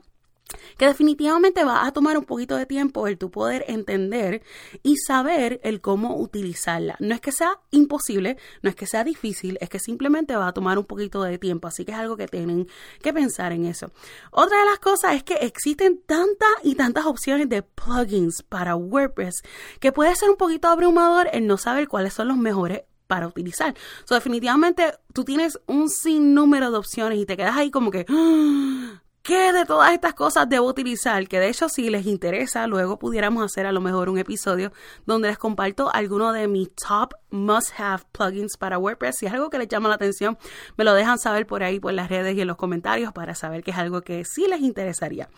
que 0.78 0.86
definitivamente 0.86 1.64
va 1.64 1.86
a 1.86 1.92
tomar 1.92 2.18
un 2.18 2.24
poquito 2.24 2.56
de 2.56 2.66
tiempo 2.66 3.06
el 3.06 3.18
tu 3.18 3.30
poder 3.30 3.64
entender 3.68 4.42
y 4.82 4.96
saber 4.96 5.60
el 5.64 5.80
cómo 5.80 6.16
utilizarla. 6.16 6.96
No 7.00 7.14
es 7.14 7.20
que 7.20 7.32
sea 7.32 7.60
imposible, 7.70 8.36
no 8.62 8.70
es 8.70 8.76
que 8.76 8.86
sea 8.86 9.04
difícil, 9.04 9.58
es 9.60 9.68
que 9.68 9.78
simplemente 9.78 10.36
va 10.36 10.48
a 10.48 10.52
tomar 10.52 10.78
un 10.78 10.84
poquito 10.84 11.22
de 11.22 11.38
tiempo, 11.38 11.68
así 11.68 11.84
que 11.84 11.92
es 11.92 11.98
algo 11.98 12.16
que 12.16 12.28
tienen 12.28 12.68
que 13.02 13.12
pensar 13.12 13.52
en 13.52 13.64
eso. 13.64 13.90
Otra 14.30 14.58
de 14.60 14.66
las 14.66 14.78
cosas 14.78 15.14
es 15.14 15.24
que 15.24 15.34
existen 15.34 16.02
tantas 16.06 16.48
y 16.62 16.74
tantas 16.74 17.06
opciones 17.06 17.48
de 17.48 17.62
plugins 17.62 18.42
para 18.42 18.76
WordPress 18.76 19.42
que 19.80 19.92
puede 19.92 20.14
ser 20.16 20.30
un 20.30 20.36
poquito 20.36 20.68
abrumador 20.68 21.28
el 21.32 21.46
no 21.46 21.56
saber 21.56 21.88
cuáles 21.88 22.14
son 22.14 22.28
los 22.28 22.36
mejores 22.36 22.82
para 23.06 23.28
utilizar. 23.28 23.74
So, 24.04 24.14
definitivamente 24.14 24.92
tú 25.12 25.24
tienes 25.24 25.60
un 25.66 25.88
sinnúmero 25.88 26.70
de 26.70 26.78
opciones 26.78 27.18
y 27.18 27.26
te 27.26 27.36
quedas 27.36 27.56
ahí 27.56 27.70
como 27.70 27.90
que 27.90 28.04
¡Ah! 28.08 29.02
¿Qué 29.26 29.52
de 29.52 29.64
todas 29.64 29.92
estas 29.92 30.14
cosas 30.14 30.48
debo 30.48 30.68
utilizar? 30.68 31.26
Que 31.26 31.40
de 31.40 31.48
hecho, 31.48 31.68
si 31.68 31.90
les 31.90 32.06
interesa, 32.06 32.68
luego 32.68 32.96
pudiéramos 32.96 33.44
hacer 33.44 33.66
a 33.66 33.72
lo 33.72 33.80
mejor 33.80 34.08
un 34.08 34.18
episodio 34.18 34.70
donde 35.04 35.26
les 35.26 35.36
comparto 35.36 35.92
algunos 35.92 36.32
de 36.32 36.46
mis 36.46 36.72
top 36.76 37.12
must-have 37.30 38.04
plugins 38.12 38.56
para 38.56 38.78
WordPress. 38.78 39.16
Si 39.18 39.26
es 39.26 39.32
algo 39.32 39.50
que 39.50 39.58
les 39.58 39.66
llama 39.66 39.88
la 39.88 39.96
atención, 39.96 40.38
me 40.76 40.84
lo 40.84 40.94
dejan 40.94 41.18
saber 41.18 41.44
por 41.44 41.64
ahí, 41.64 41.80
por 41.80 41.92
las 41.92 42.08
redes 42.08 42.36
y 42.36 42.40
en 42.40 42.46
los 42.46 42.56
comentarios 42.56 43.12
para 43.12 43.34
saber 43.34 43.64
que 43.64 43.72
es 43.72 43.76
algo 43.76 44.02
que 44.02 44.24
sí 44.24 44.46
les 44.48 44.60
interesaría. 44.60 45.28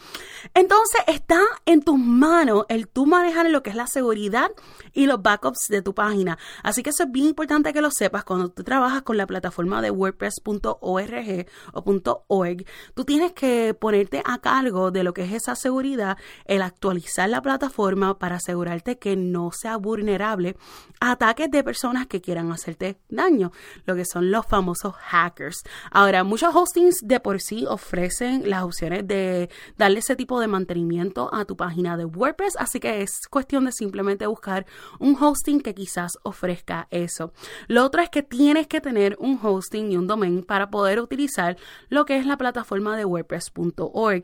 Entonces, 0.53 1.01
está 1.07 1.41
en 1.65 1.81
tus 1.81 1.99
manos 1.99 2.67
el 2.69 2.89
tú 2.89 3.07
manejar 3.07 3.49
lo 3.49 3.63
que 3.63 3.71
es 3.71 3.77
la 3.77 3.87
seguridad 3.87 4.51
y 4.93 5.07
los 5.07 5.23
backups 5.23 5.67
de 5.71 5.81
tu 5.81 5.95
página. 5.95 6.37
Así 6.63 6.83
que 6.83 6.91
eso 6.91 7.05
es 7.05 7.11
bien 7.11 7.29
importante 7.29 7.73
que 7.73 7.81
lo 7.81 7.91
sepas 7.91 8.25
cuando 8.25 8.51
tú 8.51 8.65
trabajas 8.65 9.01
con 9.01 9.17
la 9.17 9.27
plataforma 9.27 9.81
de 9.81 9.91
WordPress.org 9.91 11.47
o 11.73 11.85
.org. 12.29 12.65
Tú 12.95 13.05
tienes 13.07 13.33
que 13.33 13.78
ponerte 13.79 14.23
a 14.25 14.39
cargo 14.39 14.91
de 14.91 15.05
lo 15.05 15.15
que 15.15 15.25
es 15.25 15.33
esa 15.33 15.55
seguridad, 15.55 16.19
el 16.45 16.63
actualizar 16.63 17.29
la 17.29 17.43
plataforma 17.43 18.19
para 18.19 18.37
asegurarte 18.37 18.99
que 18.99 19.17
no 19.17 19.51
sea 19.53 19.77
vulnerable 19.77 20.57
a 21.01 21.13
ataques 21.13 21.51
de 21.51 21.65
personas 21.65 22.07
que 22.07 22.21
quieran 22.21 22.53
hacerte 22.53 22.99
daño, 23.09 23.53
lo 23.87 23.95
que 23.95 24.05
son 24.05 24.31
los 24.31 24.47
famosos 24.47 24.95
hackers. 24.95 25.63
Ahora, 25.91 26.25
muchos 26.25 26.55
hostings 26.55 27.01
de 27.03 27.21
por 27.21 27.41
sí 27.41 27.67
ofrecen 27.67 28.49
las 28.49 28.63
opciones 28.63 29.07
de 29.07 29.51
darle 29.77 30.01
ese 30.01 30.17
tipo 30.17 30.41
de 30.41 30.49
mantenimiento 30.49 31.33
a 31.33 31.45
tu 31.45 31.57
página 31.57 31.97
de 31.97 32.05
WordPress, 32.05 32.57
así 32.59 32.81
que 32.81 33.03
es 33.03 33.29
cuestión 33.31 33.65
de 33.65 33.73
simplemente 33.73 34.27
buscar 34.27 34.67
un 34.99 35.17
hosting 35.21 35.61
que 35.61 35.75
quizás 35.75 36.13
ofrezca 36.23 36.89
eso. 36.91 37.33
Lo 37.67 37.85
otro 37.85 38.03
es 38.03 38.11
que 38.11 38.23
tienes 38.23 38.67
que 38.67 38.81
tener 38.81 39.17
un 39.19 39.39
hosting 39.43 39.93
y 39.93 39.97
un 39.97 40.07
domain 40.07 40.43
para 40.43 40.71
poder 40.71 41.01
utilizar 41.01 41.57
lo 41.89 42.05
que 42.05 42.19
es 42.19 42.27
la 42.27 42.37
plataforma 42.37 42.97
de 42.97 43.05
WordPress.com 43.05 43.68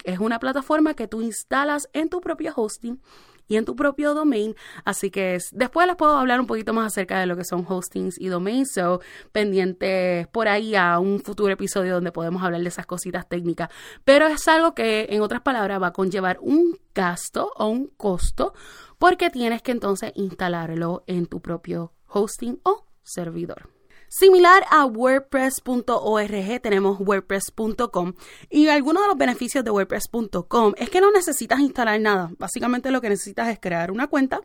es 0.04 0.18
una 0.18 0.38
plataforma 0.38 0.94
que 0.94 1.08
tú 1.08 1.22
instalas 1.22 1.88
en 1.92 2.08
tu 2.08 2.20
propio 2.20 2.52
hosting 2.54 3.00
y 3.46 3.56
en 3.56 3.64
tu 3.64 3.76
propio 3.76 4.14
domain. 4.14 4.54
Así 4.84 5.10
que 5.10 5.38
después 5.52 5.86
les 5.86 5.96
puedo 5.96 6.16
hablar 6.16 6.40
un 6.40 6.46
poquito 6.46 6.72
más 6.72 6.92
acerca 6.92 7.18
de 7.20 7.26
lo 7.26 7.36
que 7.36 7.44
son 7.44 7.64
hostings 7.68 8.20
y 8.20 8.28
domains. 8.28 8.72
So, 8.72 9.00
pendientes 9.32 10.26
por 10.28 10.48
ahí 10.48 10.74
a 10.74 10.98
un 10.98 11.20
futuro 11.20 11.52
episodio 11.52 11.94
donde 11.94 12.12
podemos 12.12 12.42
hablar 12.42 12.62
de 12.62 12.68
esas 12.68 12.86
cositas 12.86 13.28
técnicas. 13.28 13.68
Pero 14.04 14.26
es 14.26 14.46
algo 14.48 14.74
que, 14.74 15.06
en 15.10 15.20
otras 15.20 15.42
palabras, 15.42 15.80
va 15.82 15.88
a 15.88 15.92
conllevar 15.92 16.38
un 16.40 16.78
gasto 16.94 17.50
o 17.56 17.68
un 17.68 17.88
costo 17.88 18.54
porque 18.98 19.30
tienes 19.30 19.62
que 19.62 19.72
entonces 19.72 20.12
instalarlo 20.14 21.04
en 21.06 21.26
tu 21.26 21.40
propio 21.40 21.92
hosting 22.06 22.60
o 22.62 22.86
servidor. 23.02 23.73
Similar 24.16 24.64
a 24.70 24.84
WordPress.org 24.86 26.60
tenemos 26.62 27.00
WordPress.com 27.00 28.12
y 28.48 28.68
algunos 28.68 29.02
de 29.02 29.08
los 29.08 29.16
beneficios 29.18 29.64
de 29.64 29.72
WordPress.com 29.72 30.74
es 30.76 30.88
que 30.88 31.00
no 31.00 31.10
necesitas 31.10 31.58
instalar 31.58 32.00
nada. 32.00 32.30
Básicamente 32.38 32.92
lo 32.92 33.00
que 33.00 33.08
necesitas 33.08 33.48
es 33.48 33.58
crear 33.58 33.90
una 33.90 34.06
cuenta 34.06 34.40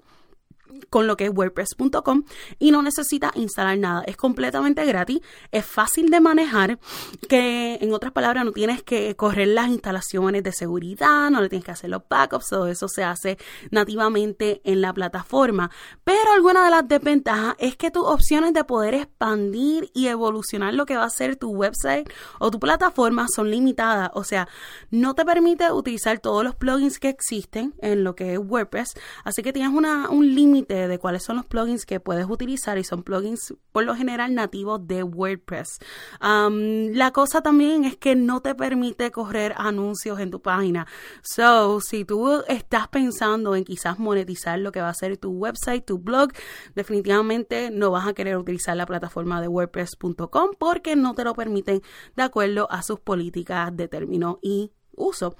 con 0.89 1.07
lo 1.07 1.17
que 1.17 1.25
es 1.25 1.31
WordPress.com 1.31 2.23
y 2.57 2.71
no 2.71 2.81
necesita 2.81 3.31
instalar 3.35 3.77
nada. 3.77 4.03
Es 4.05 4.17
completamente 4.17 4.85
gratis, 4.85 5.19
es 5.51 5.65
fácil 5.65 6.09
de 6.09 6.19
manejar, 6.19 6.79
que 7.27 7.77
en 7.81 7.93
otras 7.93 8.11
palabras 8.11 8.45
no 8.45 8.51
tienes 8.51 8.83
que 8.83 9.15
correr 9.15 9.49
las 9.49 9.69
instalaciones 9.69 10.43
de 10.43 10.51
seguridad, 10.51 11.29
no 11.29 11.41
le 11.41 11.49
tienes 11.49 11.65
que 11.65 11.71
hacer 11.71 11.89
los 11.89 12.03
backups, 12.09 12.49
todo 12.49 12.67
eso 12.67 12.87
se 12.87 13.03
hace 13.03 13.37
nativamente 13.71 14.61
en 14.63 14.81
la 14.81 14.93
plataforma. 14.93 15.71
Pero 16.03 16.31
alguna 16.33 16.65
de 16.65 16.71
las 16.71 16.87
desventajas 16.87 17.55
es 17.59 17.75
que 17.75 17.91
tus 17.91 18.03
opciones 18.05 18.53
de 18.53 18.63
poder 18.63 18.93
expandir 18.93 19.91
y 19.93 20.07
evolucionar 20.07 20.73
lo 20.73 20.85
que 20.85 20.97
va 20.97 21.05
a 21.05 21.09
ser 21.09 21.35
tu 21.35 21.49
website 21.51 22.09
o 22.39 22.51
tu 22.51 22.59
plataforma 22.59 23.27
son 23.33 23.51
limitadas. 23.51 24.09
O 24.13 24.23
sea, 24.23 24.47
no 24.89 25.15
te 25.15 25.25
permite 25.25 25.71
utilizar 25.71 26.19
todos 26.19 26.43
los 26.43 26.55
plugins 26.55 26.99
que 26.99 27.09
existen 27.09 27.73
en 27.81 28.03
lo 28.03 28.15
que 28.15 28.33
es 28.33 28.39
WordPress, 28.39 28.93
así 29.23 29.43
que 29.43 29.53
tienes 29.53 29.73
una, 29.73 30.09
un 30.09 30.33
límite 30.33 30.58
de 30.67 30.99
cuáles 30.99 31.23
son 31.23 31.37
los 31.37 31.45
plugins 31.45 31.85
que 31.85 31.99
puedes 31.99 32.25
utilizar 32.29 32.77
y 32.77 32.83
son 32.83 33.03
plugins 33.03 33.53
por 33.71 33.83
lo 33.83 33.95
general 33.95 34.33
nativos 34.35 34.85
de 34.87 35.03
WordPress. 35.03 35.79
la 36.21 37.11
cosa 37.11 37.41
también 37.41 37.85
es 37.85 37.97
que 37.97 38.15
no 38.15 38.41
te 38.41 38.55
permite 38.55 39.11
correr 39.11 39.53
anuncios 39.57 40.19
en 40.19 40.31
tu 40.31 40.41
página. 40.41 40.87
So, 41.21 41.79
si 41.81 42.05
tú 42.05 42.43
estás 42.47 42.87
pensando 42.87 43.55
en 43.55 43.63
quizás 43.63 43.99
monetizar 43.99 44.59
lo 44.59 44.71
que 44.71 44.81
va 44.81 44.89
a 44.89 44.93
ser 44.93 45.17
tu 45.17 45.31
website, 45.31 45.85
tu 45.85 45.99
blog, 45.99 46.31
definitivamente 46.75 47.71
no 47.71 47.91
vas 47.91 48.07
a 48.07 48.13
querer 48.13 48.37
utilizar 48.37 48.75
la 48.75 48.85
plataforma 48.85 49.41
de 49.41 49.47
WordPress.com 49.47 50.51
porque 50.57 50.95
no 50.95 51.15
te 51.15 51.23
lo 51.23 51.33
permiten 51.33 51.81
de 52.15 52.23
acuerdo 52.23 52.71
a 52.71 52.83
sus 52.83 52.99
políticas 52.99 53.75
de 53.75 53.87
término 53.87 54.39
y 54.41 54.71
uso. 54.95 55.35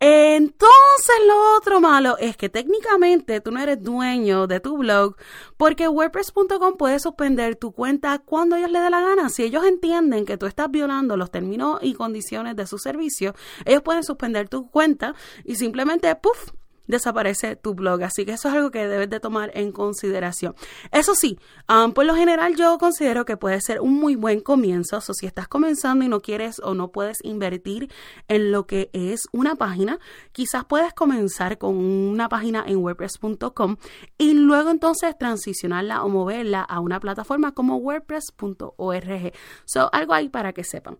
Entonces 0.00 1.16
lo 1.26 1.56
otro 1.56 1.80
malo 1.80 2.16
es 2.18 2.36
que 2.36 2.48
técnicamente 2.48 3.40
tú 3.40 3.50
no 3.50 3.60
eres 3.60 3.82
dueño 3.82 4.46
de 4.46 4.60
tu 4.60 4.78
blog 4.78 5.16
porque 5.56 5.88
WordPress.com 5.88 6.76
puede 6.76 7.00
suspender 7.00 7.56
tu 7.56 7.72
cuenta 7.72 8.18
cuando 8.20 8.56
ellos 8.56 8.70
les 8.70 8.82
dé 8.82 8.90
la 8.90 9.00
gana. 9.00 9.28
Si 9.28 9.42
ellos 9.42 9.64
entienden 9.64 10.24
que 10.24 10.36
tú 10.36 10.46
estás 10.46 10.70
violando 10.70 11.16
los 11.16 11.30
términos 11.32 11.80
y 11.82 11.94
condiciones 11.94 12.54
de 12.54 12.66
su 12.66 12.78
servicio, 12.78 13.34
ellos 13.64 13.82
pueden 13.82 14.04
suspender 14.04 14.48
tu 14.48 14.70
cuenta 14.70 15.14
y 15.44 15.56
simplemente, 15.56 16.14
puff, 16.14 16.52
desaparece 16.88 17.54
tu 17.54 17.74
blog. 17.74 18.02
Así 18.02 18.24
que 18.24 18.32
eso 18.32 18.48
es 18.48 18.54
algo 18.54 18.72
que 18.72 18.88
debes 18.88 19.08
de 19.08 19.20
tomar 19.20 19.52
en 19.54 19.70
consideración. 19.70 20.56
Eso 20.90 21.14
sí, 21.14 21.38
um, 21.68 21.92
por 21.92 22.04
lo 22.04 22.16
general 22.16 22.56
yo 22.56 22.76
considero 22.78 23.24
que 23.24 23.36
puede 23.36 23.60
ser 23.60 23.80
un 23.80 23.94
muy 23.94 24.16
buen 24.16 24.40
comienzo. 24.40 24.96
O 24.96 25.00
si 25.00 25.26
estás 25.26 25.46
comenzando 25.46 26.04
y 26.04 26.08
no 26.08 26.20
quieres 26.20 26.58
o 26.58 26.74
no 26.74 26.90
puedes 26.90 27.18
invertir 27.22 27.90
en 28.26 28.50
lo 28.50 28.66
que 28.66 28.90
es 28.92 29.28
una 29.32 29.54
página, 29.54 30.00
quizás 30.32 30.64
puedes 30.64 30.92
comenzar 30.94 31.58
con 31.58 31.76
una 31.76 32.28
página 32.28 32.64
en 32.66 32.78
WordPress.com 32.78 33.76
y 34.16 34.34
luego 34.34 34.70
entonces 34.70 35.16
transicionarla 35.16 36.02
o 36.02 36.08
moverla 36.08 36.62
a 36.62 36.80
una 36.80 36.98
plataforma 37.00 37.52
como 37.52 37.76
WordPress.org. 37.76 39.32
So, 39.64 39.90
algo 39.92 40.14
ahí 40.14 40.28
para 40.28 40.52
que 40.52 40.64
sepan. 40.64 40.98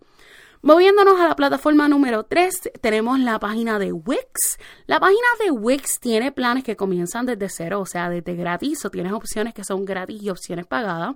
Moviéndonos 0.60 1.20
a 1.20 1.28
la 1.28 1.36
plataforma 1.36 1.86
número 1.88 2.24
3, 2.24 2.72
tenemos 2.80 3.20
la 3.20 3.38
página 3.38 3.78
de 3.78 3.92
Wix. 3.92 4.58
La 4.86 4.98
página 4.98 5.26
de 5.38 5.52
Wix 5.52 6.00
tiene 6.00 6.32
planes 6.32 6.64
que 6.64 6.74
comienzan 6.74 7.26
desde 7.26 7.48
cero, 7.48 7.80
o 7.80 7.86
sea, 7.86 8.10
desde 8.10 8.34
gratis, 8.34 8.84
o 8.84 8.90
tienes 8.90 9.12
opciones 9.12 9.54
que 9.54 9.62
son 9.62 9.84
gratis 9.84 10.20
y 10.20 10.30
opciones 10.30 10.66
pagadas. 10.66 11.14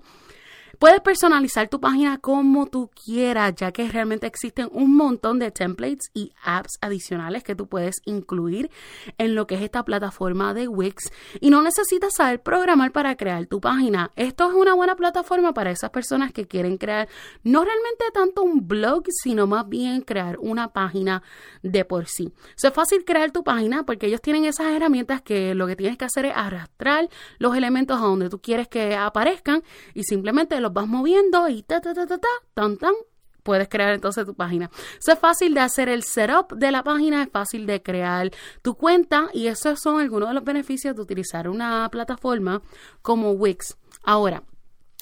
Puedes 0.78 1.00
personalizar 1.00 1.68
tu 1.68 1.80
página 1.80 2.18
como 2.18 2.66
tú 2.66 2.90
quieras, 3.04 3.54
ya 3.56 3.72
que 3.72 3.88
realmente 3.88 4.26
existen 4.26 4.68
un 4.72 4.96
montón 4.96 5.38
de 5.38 5.50
templates 5.50 6.10
y 6.14 6.32
apps 6.42 6.78
adicionales 6.80 7.44
que 7.44 7.54
tú 7.54 7.68
puedes 7.68 7.96
incluir 8.04 8.70
en 9.18 9.34
lo 9.34 9.46
que 9.46 9.56
es 9.56 9.62
esta 9.62 9.84
plataforma 9.84 10.54
de 10.54 10.68
Wix 10.68 11.12
y 11.40 11.50
no 11.50 11.62
necesitas 11.62 12.14
saber 12.14 12.42
programar 12.42 12.92
para 12.92 13.16
crear 13.16 13.46
tu 13.46 13.60
página. 13.60 14.10
Esto 14.16 14.48
es 14.48 14.54
una 14.54 14.74
buena 14.74 14.96
plataforma 14.96 15.52
para 15.52 15.70
esas 15.70 15.90
personas 15.90 16.32
que 16.32 16.46
quieren 16.46 16.78
crear 16.78 17.08
no 17.42 17.64
realmente 17.64 18.04
tanto 18.12 18.42
un 18.42 18.66
blog, 18.66 19.04
sino 19.22 19.46
más 19.46 19.68
bien 19.68 20.00
crear 20.00 20.38
una 20.38 20.72
página 20.72 21.22
de 21.62 21.84
por 21.84 22.06
sí. 22.06 22.32
es 22.60 22.72
fácil 22.72 23.04
crear 23.04 23.30
tu 23.30 23.44
página 23.44 23.84
porque 23.84 24.06
ellos 24.06 24.22
tienen 24.22 24.44
esas 24.44 24.72
herramientas 24.72 25.22
que 25.22 25.54
lo 25.54 25.66
que 25.66 25.76
tienes 25.76 25.98
que 25.98 26.06
hacer 26.06 26.26
es 26.26 26.32
arrastrar 26.34 27.08
los 27.38 27.56
elementos 27.56 27.98
a 27.98 28.04
donde 28.04 28.28
tú 28.28 28.40
quieres 28.40 28.68
que 28.68 28.96
aparezcan 28.96 29.62
y 29.94 30.04
simplemente 30.04 30.60
los 30.62 30.72
vas 30.72 30.86
moviendo 30.86 31.48
y 31.48 31.62
ta, 31.62 31.80
ta, 31.80 31.92
ta, 31.92 32.06
ta, 32.06 32.18
ta, 32.18 32.28
tan, 32.54 32.78
puedes 33.42 33.68
crear 33.68 33.92
entonces 33.92 34.24
tu 34.24 34.34
página. 34.34 34.70
Es 35.06 35.18
fácil 35.18 35.54
de 35.54 35.60
hacer 35.60 35.88
el 35.88 36.02
setup 36.02 36.52
de 36.54 36.70
la 36.70 36.82
página, 36.82 37.22
es 37.22 37.30
fácil 37.30 37.66
de 37.66 37.82
crear 37.82 38.30
tu 38.62 38.74
cuenta 38.74 39.28
y 39.32 39.48
esos 39.48 39.80
son 39.80 40.00
algunos 40.00 40.28
de 40.28 40.34
los 40.34 40.44
beneficios 40.44 40.96
de 40.96 41.02
utilizar 41.02 41.48
una 41.48 41.88
plataforma 41.90 42.62
como 43.02 43.32
Wix. 43.32 43.76
Ahora, 44.04 44.42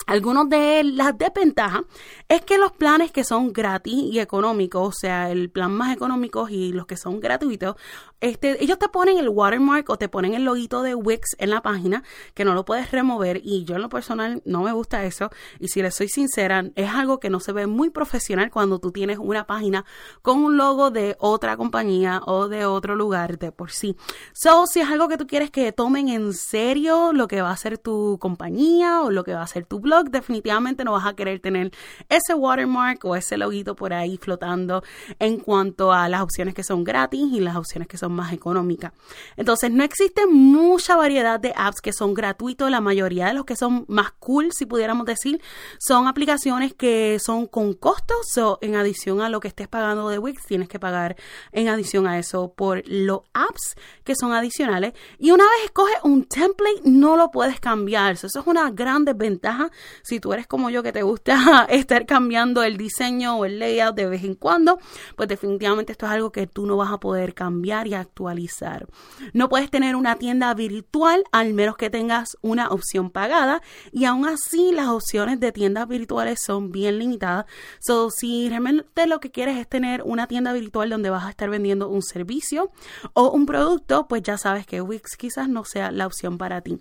algunos 0.06 0.48
de 0.48 0.82
las 0.82 1.16
desventajas 1.16 1.82
es 2.28 2.42
que 2.42 2.58
los 2.58 2.72
planes 2.72 3.12
que 3.12 3.22
son 3.22 3.52
gratis 3.52 3.94
y 3.94 4.18
económicos, 4.18 4.88
o 4.88 4.92
sea, 4.92 5.30
el 5.30 5.50
plan 5.50 5.72
más 5.72 5.94
económico 5.94 6.48
y 6.48 6.72
los 6.72 6.86
que 6.86 6.96
son 6.96 7.20
gratuitos, 7.20 7.76
este, 8.20 8.62
ellos 8.62 8.78
te 8.78 8.88
ponen 8.88 9.18
el 9.18 9.28
watermark 9.28 9.88
o 9.90 9.96
te 9.96 10.08
ponen 10.08 10.34
el 10.34 10.44
loguito 10.44 10.82
de 10.82 10.94
Wix 10.94 11.36
en 11.38 11.50
la 11.50 11.62
página 11.62 12.02
que 12.34 12.44
no 12.44 12.54
lo 12.54 12.64
puedes 12.64 12.90
remover 12.90 13.40
y 13.42 13.64
yo 13.64 13.76
en 13.76 13.82
lo 13.82 13.88
personal 13.88 14.42
no 14.44 14.62
me 14.62 14.72
gusta 14.72 15.04
eso 15.04 15.30
y 15.58 15.68
si 15.68 15.80
les 15.82 15.94
soy 15.94 16.08
sincera 16.08 16.64
es 16.74 16.90
algo 16.90 17.18
que 17.20 17.30
no 17.30 17.40
se 17.40 17.52
ve 17.52 17.66
muy 17.66 17.90
profesional 17.90 18.50
cuando 18.50 18.78
tú 18.78 18.92
tienes 18.92 19.18
una 19.18 19.46
página 19.46 19.84
con 20.22 20.38
un 20.38 20.56
logo 20.56 20.90
de 20.90 21.16
otra 21.18 21.56
compañía 21.56 22.20
o 22.26 22.48
de 22.48 22.66
otro 22.66 22.94
lugar 22.94 23.38
de 23.38 23.52
por 23.52 23.70
sí. 23.70 23.96
So, 24.32 24.66
si 24.66 24.80
es 24.80 24.88
algo 24.88 25.08
que 25.08 25.16
tú 25.16 25.26
quieres 25.26 25.50
que 25.50 25.72
tomen 25.72 26.08
en 26.08 26.32
serio 26.32 27.12
lo 27.12 27.28
que 27.28 27.42
va 27.42 27.50
a 27.50 27.56
ser 27.56 27.78
tu 27.78 28.18
compañía 28.20 29.02
o 29.02 29.10
lo 29.10 29.24
que 29.24 29.34
va 29.34 29.42
a 29.42 29.46
ser 29.46 29.64
tu 29.64 29.80
blog, 29.80 30.10
definitivamente 30.10 30.84
no 30.84 30.92
vas 30.92 31.06
a 31.06 31.14
querer 31.14 31.40
tener 31.40 31.72
ese 32.08 32.34
watermark 32.34 33.04
o 33.04 33.16
ese 33.16 33.36
loguito 33.36 33.74
por 33.76 33.92
ahí 33.92 34.18
flotando 34.18 34.82
en 35.18 35.38
cuanto 35.38 35.92
a 35.92 36.08
las 36.08 36.20
opciones 36.20 36.54
que 36.54 36.64
son 36.64 36.84
gratis 36.84 37.26
y 37.32 37.40
las 37.40 37.56
opciones 37.56 37.88
que 37.88 37.96
son 37.96 38.09
más 38.10 38.32
económica. 38.32 38.92
Entonces, 39.36 39.70
no 39.70 39.84
existe 39.84 40.26
mucha 40.26 40.96
variedad 40.96 41.40
de 41.40 41.52
apps 41.56 41.80
que 41.80 41.92
son 41.92 42.14
gratuitos. 42.14 42.70
La 42.70 42.80
mayoría 42.80 43.26
de 43.26 43.34
los 43.34 43.44
que 43.44 43.56
son 43.56 43.84
más 43.88 44.12
cool, 44.18 44.52
si 44.52 44.66
pudiéramos 44.66 45.06
decir, 45.06 45.40
son 45.78 46.06
aplicaciones 46.06 46.74
que 46.74 47.18
son 47.20 47.46
con 47.46 47.74
costos. 47.74 48.36
o 48.38 48.58
en 48.60 48.76
adición 48.76 49.20
a 49.20 49.28
lo 49.28 49.40
que 49.40 49.48
estés 49.48 49.68
pagando 49.68 50.08
de 50.08 50.18
Wix, 50.18 50.44
tienes 50.46 50.68
que 50.68 50.78
pagar 50.78 51.16
en 51.52 51.68
adición 51.68 52.06
a 52.06 52.18
eso 52.18 52.52
por 52.54 52.82
los 52.86 53.20
apps 53.32 53.74
que 54.04 54.14
son 54.14 54.32
adicionales. 54.32 54.92
Y 55.18 55.30
una 55.30 55.44
vez 55.44 55.64
escoges 55.66 55.96
un 56.04 56.24
template, 56.24 56.82
no 56.84 57.16
lo 57.16 57.30
puedes 57.30 57.60
cambiar. 57.60 58.12
Eso 58.12 58.26
es 58.26 58.46
una 58.46 58.70
gran 58.70 59.04
desventaja 59.04 59.70
si 60.02 60.20
tú 60.20 60.32
eres 60.32 60.46
como 60.46 60.70
yo 60.70 60.82
que 60.82 60.92
te 60.92 61.02
gusta 61.02 61.66
estar 61.70 62.06
cambiando 62.06 62.62
el 62.62 62.76
diseño 62.76 63.36
o 63.36 63.44
el 63.44 63.58
layout 63.58 63.94
de 63.94 64.06
vez 64.06 64.24
en 64.24 64.34
cuando, 64.34 64.78
pues 65.16 65.28
definitivamente 65.28 65.92
esto 65.92 66.06
es 66.06 66.12
algo 66.12 66.32
que 66.32 66.46
tú 66.46 66.66
no 66.66 66.76
vas 66.76 66.92
a 66.92 66.98
poder 66.98 67.34
cambiar 67.34 67.86
y 67.86 67.94
actualizar. 68.00 68.86
No 69.32 69.48
puedes 69.48 69.70
tener 69.70 69.96
una 69.96 70.16
tienda 70.16 70.52
virtual 70.54 71.24
al 71.32 71.54
menos 71.54 71.76
que 71.76 71.90
tengas 71.90 72.36
una 72.40 72.68
opción 72.68 73.10
pagada 73.10 73.62
y 73.92 74.04
aún 74.04 74.26
así 74.26 74.72
las 74.72 74.88
opciones 74.88 75.40
de 75.40 75.52
tiendas 75.52 75.88
virtuales 75.88 76.40
son 76.44 76.72
bien 76.72 76.98
limitadas. 76.98 77.46
So, 77.80 78.10
si 78.10 78.48
realmente 78.48 79.06
lo 79.06 79.20
que 79.20 79.30
quieres 79.30 79.58
es 79.58 79.68
tener 79.68 80.02
una 80.04 80.26
tienda 80.26 80.52
virtual 80.52 80.90
donde 80.90 81.10
vas 81.10 81.24
a 81.24 81.30
estar 81.30 81.50
vendiendo 81.50 81.88
un 81.88 82.02
servicio 82.02 82.70
o 83.12 83.30
un 83.30 83.46
producto, 83.46 84.08
pues 84.08 84.22
ya 84.22 84.38
sabes 84.38 84.66
que 84.66 84.80
Wix 84.80 85.16
quizás 85.16 85.48
no 85.48 85.64
sea 85.64 85.90
la 85.90 86.06
opción 86.06 86.38
para 86.38 86.60
ti. 86.60 86.78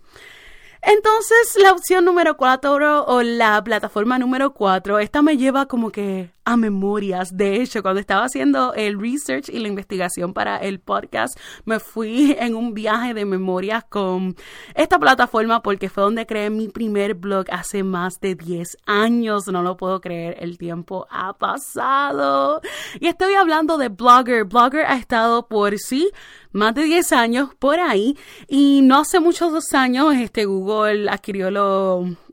Entonces, 0.81 1.57
la 1.61 1.71
opción 1.71 2.05
número 2.05 2.37
cuatro 2.37 3.05
o 3.05 3.21
la 3.21 3.61
plataforma 3.63 4.17
número 4.17 4.53
cuatro, 4.53 4.99
esta 4.99 5.21
me 5.21 5.35
lleva 5.35 5.65
como 5.65 5.91
que 5.91 6.31
memorias. 6.57 7.35
De 7.35 7.61
hecho, 7.61 7.81
cuando 7.81 7.99
estaba 7.99 8.25
haciendo 8.25 8.73
el 8.73 8.99
research 8.99 9.49
y 9.49 9.59
la 9.59 9.67
investigación 9.67 10.33
para 10.33 10.57
el 10.57 10.79
podcast, 10.79 11.39
me 11.65 11.79
fui 11.79 12.35
en 12.39 12.55
un 12.55 12.73
viaje 12.73 13.13
de 13.13 13.25
memorias 13.25 13.83
con 13.89 14.35
esta 14.75 14.99
plataforma 14.99 15.61
porque 15.61 15.89
fue 15.89 16.03
donde 16.03 16.25
creé 16.25 16.49
mi 16.49 16.67
primer 16.67 17.13
blog 17.13 17.45
hace 17.51 17.83
más 17.83 18.19
de 18.19 18.35
10 18.35 18.77
años. 18.85 19.47
No 19.47 19.61
lo 19.61 19.77
puedo 19.77 20.01
creer, 20.01 20.37
el 20.39 20.57
tiempo 20.57 21.07
ha 21.09 21.33
pasado. 21.33 22.61
Y 22.99 23.07
estoy 23.07 23.33
hablando 23.33 23.77
de 23.77 23.89
Blogger. 23.89 24.45
Blogger 24.45 24.85
ha 24.85 24.95
estado 24.95 25.47
por 25.47 25.77
sí 25.77 26.11
más 26.51 26.73
de 26.73 26.83
10 26.83 27.13
años 27.13 27.49
por 27.59 27.79
ahí 27.79 28.17
y 28.47 28.81
no 28.81 28.99
hace 28.99 29.19
muchos 29.19 29.51
dos 29.51 29.73
años 29.73 30.15
este 30.15 30.45
Google 30.45 31.09
adquirió 31.09 31.51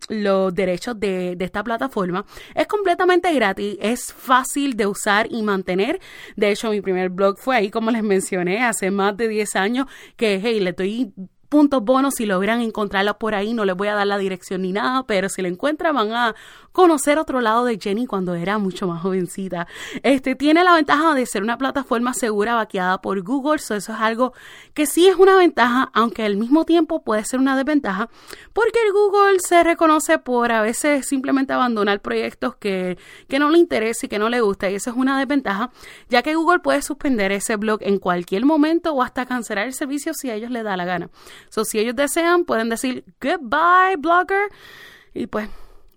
los 0.09 0.55
derechos 0.55 0.99
de, 0.99 1.37
de 1.37 1.45
esta 1.45 1.63
plataforma. 1.63 2.25
Es 2.55 2.67
completamente 2.67 3.33
gratis, 3.35 3.77
es 3.81 4.13
fácil 4.13 4.77
de 4.77 4.87
usar 4.87 5.27
y 5.31 5.43
mantener. 5.43 6.01
De 6.37 6.51
hecho, 6.51 6.71
mi 6.71 6.81
primer 6.81 7.11
blog 7.11 7.39
fue 7.39 7.57
ahí, 7.57 7.71
como 7.71 7.91
les 7.91 8.03
mencioné, 8.03 8.65
hace 8.65 8.91
más 8.91 9.17
de 9.17 9.29
10 9.29 9.57
años, 9.57 9.87
que, 10.17 10.41
hey, 10.43 10.61
le 10.61 10.71
estoy 10.71 11.13
puntos 11.49 11.83
bonos 11.83 12.15
si 12.15 12.27
logran 12.27 12.61
encontrarla 12.61 13.19
por 13.19 13.35
ahí. 13.35 13.55
No 13.55 13.65
les 13.65 13.77
voy 13.77 13.89
a 13.89 13.95
dar 13.95 14.07
la 14.07 14.19
dirección 14.19 14.63
ni 14.63 14.73
nada, 14.73 15.05
pero 15.05 15.29
si 15.29 15.43
la 15.43 15.49
encuentran 15.49 15.95
van 15.95 16.13
a 16.13 16.35
conocer 16.77 17.19
otro 17.19 17.41
lado 17.41 17.65
de 17.65 17.79
Jenny 17.81 18.07
cuando 18.07 18.35
era 18.35 18.59
mucho 18.59 18.87
más 18.87 19.01
jovencita. 19.01 19.67
Este 20.03 20.35
tiene 20.35 20.63
la 20.63 20.75
ventaja 20.75 21.15
de 21.15 21.25
ser 21.25 21.43
una 21.43 21.57
plataforma 21.57 22.13
segura 22.13 22.55
vaqueada 22.55 23.01
por 23.01 23.23
Google, 23.23 23.57
eso 23.57 23.75
es 23.75 23.89
algo 23.89 24.35
que 24.75 24.85
sí 24.85 25.09
es 25.09 25.17
una 25.17 25.37
ventaja, 25.37 25.91
aunque 25.95 26.25
al 26.25 26.37
mismo 26.37 26.67
tiempo 26.67 27.03
puede 27.03 27.25
ser 27.25 27.41
una 27.41 27.57
desventaja, 27.57 28.11
porque 28.53 28.79
el 28.87 28.93
Google 28.93 29.41
se 29.41 29.65
reconoce 29.65 30.19
por 30.19 30.53
a 30.53 30.61
veces 30.61 31.07
simplemente 31.07 31.55
abandonar 31.55 32.03
proyectos 32.03 32.57
que, 32.57 32.99
que 33.27 33.39
no 33.39 33.49
le 33.49 33.57
interesa 33.57 34.05
y 34.05 34.11
que 34.11 34.19
no 34.19 34.29
le 34.29 34.43
gusta, 34.43 34.69
y 34.71 34.75
eso 34.75 34.91
es 34.91 34.97
una 34.97 35.19
desventaja, 35.19 35.71
ya 36.11 36.23
que 36.23 36.35
Google 36.35 36.59
puede 36.59 36.83
suspender 36.83 37.33
ese 37.33 37.57
blog 37.57 37.79
en 37.81 37.99
cualquier 37.99 38.45
momento 38.45 38.93
o 38.93 39.03
hasta 39.03 39.25
cancelar 39.25 39.67
el 39.67 39.73
servicio 39.73 40.13
si 40.13 40.29
a 40.29 40.35
ellos 40.35 40.51
les 40.51 40.63
da 40.63 40.77
la 40.77 40.85
gana. 40.85 41.09
So, 41.49 41.65
si 41.65 41.79
ellos 41.79 41.97
desean, 41.97 42.45
pueden 42.45 42.69
decir 42.69 43.05
goodbye, 43.21 43.97
blogger, 43.99 44.51
y 45.15 45.27
pues 45.27 45.49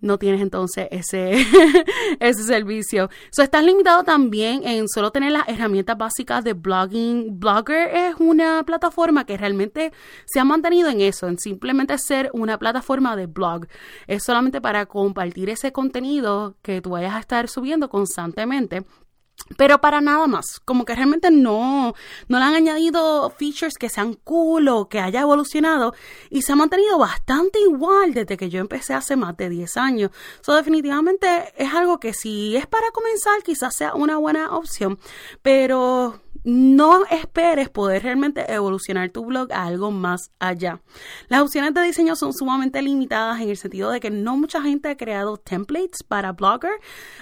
no 0.02 0.17
tienes 0.17 0.41
entonces 0.41 0.88
ese, 0.91 1.45
ese 2.19 2.43
servicio. 2.43 3.10
So, 3.32 3.43
estás 3.43 3.63
limitado 3.63 4.04
también 4.04 4.65
en 4.65 4.88
solo 4.88 5.12
tener 5.12 5.32
las 5.32 5.47
herramientas 5.47 5.97
básicas 5.97 6.43
de 6.43 6.54
blogging. 6.54 7.39
Blogger 7.39 7.89
es 7.93 8.15
una 8.19 8.63
plataforma 8.63 9.25
que 9.25 9.38
realmente 9.38 9.91
se 10.25 10.39
ha 10.39 10.43
mantenido 10.43 10.89
en 10.89 11.02
eso, 11.02 11.28
en 11.28 11.38
simplemente 11.38 11.97
ser 11.97 12.30
una 12.34 12.58
plataforma 12.58 13.15
de 13.15 13.25
blog. 13.25 13.67
Es 14.08 14.23
solamente 14.23 14.62
para 14.62 14.86
compartir 14.86 15.49
ese 15.49 15.71
contenido 15.71 16.56
que 16.62 16.82
tú 16.82 16.91
vayas 16.91 17.15
a 17.15 17.19
estar 17.19 17.47
subiendo 17.49 17.89
constantemente 17.89 18.86
pero 19.57 19.81
para 19.81 20.01
nada 20.01 20.27
más, 20.27 20.59
como 20.65 20.85
que 20.85 20.95
realmente 20.95 21.31
no, 21.31 21.93
no 22.27 22.39
le 22.39 22.45
han 22.45 22.55
añadido 22.55 23.29
features 23.31 23.77
que 23.77 23.89
sean 23.89 24.13
cool 24.23 24.67
o 24.67 24.89
que 24.89 24.99
haya 24.99 25.21
evolucionado. 25.21 25.93
Y 26.29 26.41
se 26.41 26.53
ha 26.53 26.55
mantenido 26.55 26.97
bastante 26.97 27.59
igual 27.59 28.13
desde 28.13 28.38
que 28.38 28.49
yo 28.49 28.59
empecé 28.59 28.93
hace 28.93 29.15
más 29.15 29.35
de 29.38 29.49
10 29.49 29.77
años. 29.77 30.12
So 30.41 30.55
definitivamente 30.55 31.53
es 31.57 31.73
algo 31.73 31.99
que 31.99 32.13
si 32.13 32.55
es 32.55 32.67
para 32.67 32.91
comenzar 32.91 33.41
quizás 33.43 33.75
sea 33.75 33.93
una 33.93 34.17
buena 34.17 34.55
opción, 34.55 34.99
pero 35.41 36.21
no 36.43 37.06
esperes 37.06 37.69
poder 37.69 38.04
realmente 38.04 38.52
evolucionar 38.52 39.10
tu 39.10 39.25
blog 39.25 39.52
a 39.52 39.65
algo 39.65 39.91
más 39.91 40.32
allá. 40.39 40.82
Las 41.28 41.41
opciones 41.41 41.73
de 41.73 41.82
diseño 41.82 42.15
son 42.15 42.34
sumamente 42.34 42.82
limitadas 42.82 43.41
en 43.41 43.49
el 43.49 43.58
sentido 43.58 43.91
de 43.91 43.99
que 43.99 44.10
no 44.10 44.38
mucha 44.38 44.62
gente 44.62 44.89
ha 44.89 44.97
creado 44.97 45.38
templates 45.38 46.04
para 46.08 46.32
Blogger. 46.32 46.71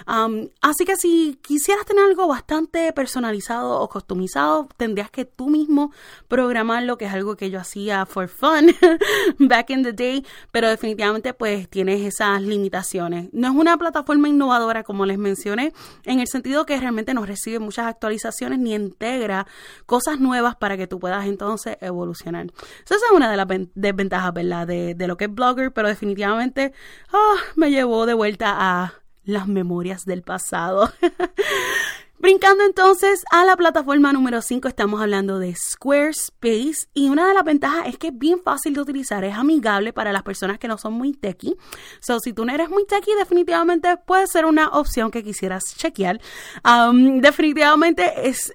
Um, 0.06 0.48
así 0.60 0.84
que 0.84 0.96
si 0.96 1.38
quisieras 1.42 1.84
tener 1.86 2.04
algo 2.04 2.28
bastante 2.28 2.92
personalizado 2.92 3.80
o 3.80 3.88
customizado, 3.88 4.68
tendrías 4.76 5.10
que 5.10 5.24
tú 5.24 5.48
mismo 5.48 5.92
programarlo, 6.28 6.96
que 6.96 7.06
es 7.06 7.12
algo 7.12 7.36
que 7.36 7.50
yo 7.50 7.60
hacía 7.60 8.06
for 8.06 8.28
fun 8.28 8.74
back 9.38 9.70
in 9.70 9.82
the 9.82 9.92
day, 9.92 10.24
pero 10.52 10.68
definitivamente 10.68 11.34
pues 11.34 11.68
tienes 11.68 12.00
esas 12.02 12.40
limitaciones. 12.42 13.28
No 13.32 13.48
es 13.48 13.54
una 13.54 13.76
plataforma 13.76 14.28
innovadora 14.28 14.82
como 14.84 15.06
les 15.06 15.18
mencioné, 15.18 15.72
en 16.04 16.20
el 16.20 16.28
sentido 16.28 16.66
que 16.66 16.78
realmente 16.78 17.14
no 17.14 17.24
recibe 17.26 17.58
muchas 17.58 17.86
actualizaciones 17.86 18.58
ni 18.58 18.74
cosas 19.86 20.20
nuevas 20.20 20.56
para 20.56 20.76
que 20.76 20.86
tú 20.86 20.98
puedas 20.98 21.26
entonces 21.26 21.76
evolucionar. 21.80 22.46
esa 22.84 22.94
es 22.94 23.02
una 23.14 23.30
de 23.30 23.36
las 23.36 23.46
desventajas, 23.74 24.32
¿verdad? 24.32 24.66
De, 24.66 25.06
lo 25.06 25.16
que 25.16 25.24
es 25.24 25.34
Blogger, 25.34 25.72
pero 25.72 25.88
definitivamente 25.88 26.72
ah, 27.12 27.34
me 27.56 27.70
llevó 27.70 28.06
de 28.06 28.14
vuelta 28.14 28.54
a 28.58 28.94
las 29.24 29.46
memorias 29.46 30.04
del 30.04 30.22
pasado. 30.22 30.90
Brincando 32.20 32.64
entonces 32.64 33.24
a 33.30 33.44
la 33.44 33.56
plataforma 33.56 34.12
número 34.12 34.42
5, 34.42 34.66
estamos 34.66 35.00
hablando 35.00 35.38
de 35.38 35.54
Squarespace 35.54 36.88
y 36.92 37.10
una 37.10 37.28
de 37.28 37.34
las 37.34 37.44
ventajas 37.44 37.86
es 37.86 37.96
que 37.96 38.08
es 38.08 38.18
bien 38.18 38.40
fácil 38.42 38.74
de 38.74 38.80
utilizar, 38.80 39.22
es 39.22 39.36
amigable 39.36 39.92
para 39.92 40.12
las 40.12 40.24
personas 40.24 40.58
que 40.58 40.66
no 40.66 40.78
son 40.78 40.94
muy 40.94 41.12
techy. 41.12 41.56
So, 42.00 42.18
si 42.18 42.32
tú 42.32 42.44
no 42.44 42.52
eres 42.52 42.70
muy 42.70 42.84
techy, 42.86 43.12
definitivamente 43.16 43.96
puede 43.98 44.26
ser 44.26 44.46
una 44.46 44.66
opción 44.70 45.12
que 45.12 45.22
quisieras 45.22 45.62
chequear. 45.76 46.20
Definitivamente 47.20 48.28
es 48.28 48.52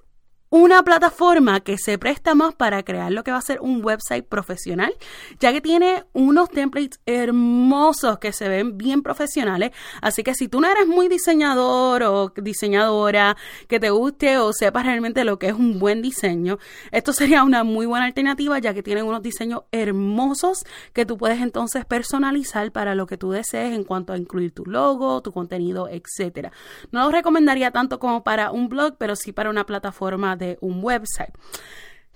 una 0.55 0.83
plataforma 0.83 1.61
que 1.61 1.79
se 1.79 1.97
presta 1.97 2.35
más 2.35 2.53
para 2.53 2.83
crear 2.83 3.11
lo 3.11 3.23
que 3.23 3.31
va 3.31 3.37
a 3.37 3.41
ser 3.41 3.59
un 3.59 3.83
website 3.83 4.23
profesional, 4.23 4.93
ya 5.39 5.51
que 5.51 5.61
tiene 5.61 6.03
unos 6.13 6.51
templates 6.51 6.99
hermosos 7.07 8.19
que 8.19 8.31
se 8.33 8.47
ven 8.47 8.77
bien 8.77 9.01
profesionales. 9.01 9.71
Así 9.99 10.21
que 10.21 10.35
si 10.35 10.47
tú 10.47 10.61
no 10.61 10.69
eres 10.69 10.85
muy 10.85 11.07
diseñador 11.07 12.03
o 12.03 12.31
diseñadora, 12.35 13.35
que 13.67 13.79
te 13.79 13.89
guste 13.89 14.37
o 14.37 14.53
sepas 14.53 14.85
realmente 14.85 15.23
lo 15.23 15.39
que 15.39 15.47
es 15.47 15.53
un 15.53 15.79
buen 15.79 16.03
diseño, 16.03 16.59
esto 16.91 17.13
sería 17.13 17.43
una 17.43 17.63
muy 17.63 17.87
buena 17.87 18.05
alternativa, 18.05 18.59
ya 18.59 18.75
que 18.75 18.83
tienen 18.83 19.07
unos 19.07 19.23
diseños 19.23 19.61
hermosos 19.71 20.65
que 20.93 21.07
tú 21.07 21.17
puedes 21.17 21.41
entonces 21.41 21.83
personalizar 21.85 22.71
para 22.71 22.93
lo 22.93 23.07
que 23.07 23.17
tú 23.17 23.31
desees 23.31 23.73
en 23.73 23.83
cuanto 23.85 24.13
a 24.13 24.17
incluir 24.19 24.51
tu 24.51 24.65
logo, 24.67 25.23
tu 25.23 25.31
contenido, 25.31 25.89
etcétera. 25.89 26.51
No 26.91 27.05
lo 27.05 27.09
recomendaría 27.09 27.71
tanto 27.71 27.97
como 27.97 28.23
para 28.23 28.51
un 28.51 28.69
blog, 28.69 28.97
pero 28.99 29.15
sí 29.15 29.31
para 29.31 29.49
una 29.49 29.65
plataforma 29.65 30.37
un 30.61 30.83
website. 30.83 31.33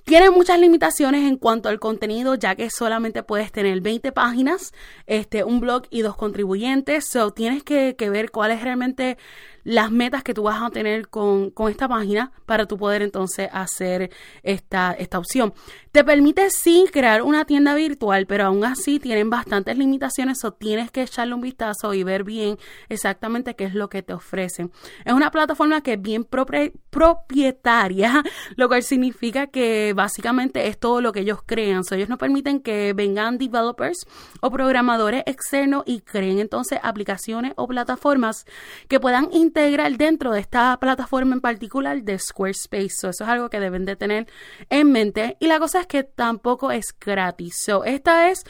Tiene 0.07 0.29
muchas 0.29 0.57
limitaciones 0.57 1.27
en 1.27 1.35
cuanto 1.35 1.67
al 1.67 1.81
contenido, 1.81 2.35
ya 2.35 2.55
que 2.55 2.69
solamente 2.69 3.23
puedes 3.23 3.51
tener 3.51 3.81
20 3.81 4.13
páginas, 4.13 4.73
este, 5.05 5.43
un 5.43 5.59
blog 5.59 5.83
y 5.89 6.01
dos 6.01 6.15
contribuyentes. 6.15 7.09
So, 7.09 7.31
tienes 7.31 7.61
que, 7.61 7.93
ver 8.09 8.31
cuál 8.31 8.51
es 8.51 8.61
realmente 8.61 9.17
las 9.65 9.91
metas 9.91 10.23
que 10.23 10.33
tú 10.33 10.43
vas 10.43 10.61
a 10.61 10.69
tener 10.69 11.09
con, 11.09 11.51
esta 11.69 11.89
página 11.89 12.31
para 12.45 12.65
tú 12.67 12.77
poder 12.77 13.01
entonces 13.01 13.49
hacer 13.51 14.09
esta, 14.43 14.93
esta 14.97 15.19
opción. 15.19 15.53
Te 15.97 16.03
permite 16.03 16.51
sí 16.51 16.85
crear 16.93 17.23
una 17.23 17.45
tienda 17.45 17.73
virtual, 17.73 18.27
pero 18.27 18.45
aún 18.45 18.63
así 18.63 18.99
tienen 18.99 19.31
bastantes 19.31 19.79
limitaciones 19.79 20.45
o 20.45 20.53
tienes 20.53 20.91
que 20.91 21.01
echarle 21.01 21.33
un 21.33 21.41
vistazo 21.41 21.91
y 21.95 22.03
ver 22.03 22.23
bien 22.23 22.59
exactamente 22.87 23.55
qué 23.55 23.63
es 23.63 23.73
lo 23.73 23.89
que 23.89 24.03
te 24.03 24.13
ofrecen. 24.13 24.71
Es 25.05 25.13
una 25.13 25.31
plataforma 25.31 25.81
que 25.81 25.93
es 25.93 26.01
bien 26.03 26.23
propietaria, 26.23 28.21
lo 28.55 28.67
cual 28.67 28.83
significa 28.83 29.47
que 29.47 29.93
básicamente 29.95 30.67
es 30.67 30.77
todo 30.77 31.01
lo 31.01 31.11
que 31.11 31.21
ellos 31.21 31.39
crean. 31.43 31.83
So, 31.83 31.95
ellos 31.95 32.09
no 32.09 32.19
permiten 32.19 32.59
que 32.59 32.93
vengan 32.93 33.39
developers 33.39 34.05
o 34.41 34.51
programadores 34.51 35.23
externos 35.25 35.81
y 35.87 36.01
creen 36.01 36.37
entonces 36.37 36.77
aplicaciones 36.83 37.53
o 37.55 37.67
plataformas 37.67 38.45
que 38.87 38.99
puedan 38.99 39.29
integrar 39.31 39.97
dentro 39.97 40.31
de 40.31 40.41
esta 40.41 40.77
plataforma 40.79 41.33
en 41.33 41.41
particular 41.41 42.03
de 42.03 42.19
Squarespace. 42.19 42.85
eso 42.85 43.09
es 43.09 43.21
algo 43.21 43.49
que 43.49 43.59
deben 43.59 43.85
de 43.85 43.95
tener 43.95 44.27
en 44.69 44.91
mente. 44.91 45.37
Y 45.39 45.47
la 45.47 45.57
cosa 45.57 45.79
es 45.79 45.86
que 45.87 46.03
tampoco 46.03 46.71
es 46.71 46.95
gratis. 46.99 47.55
So, 47.65 47.83
esta 47.83 48.29
es 48.29 48.43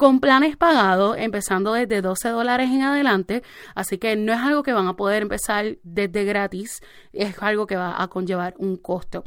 con 0.00 0.18
planes 0.18 0.56
pagados, 0.56 1.18
empezando 1.18 1.74
desde 1.74 2.00
12 2.00 2.30
dólares 2.30 2.70
en 2.70 2.80
adelante. 2.80 3.42
Así 3.74 3.98
que 3.98 4.16
no 4.16 4.32
es 4.32 4.38
algo 4.38 4.62
que 4.62 4.72
van 4.72 4.86
a 4.86 4.96
poder 4.96 5.20
empezar 5.20 5.76
desde 5.82 6.24
gratis, 6.24 6.80
es 7.12 7.36
algo 7.42 7.66
que 7.66 7.76
va 7.76 8.02
a 8.02 8.08
conllevar 8.08 8.54
un 8.56 8.78
costo. 8.78 9.24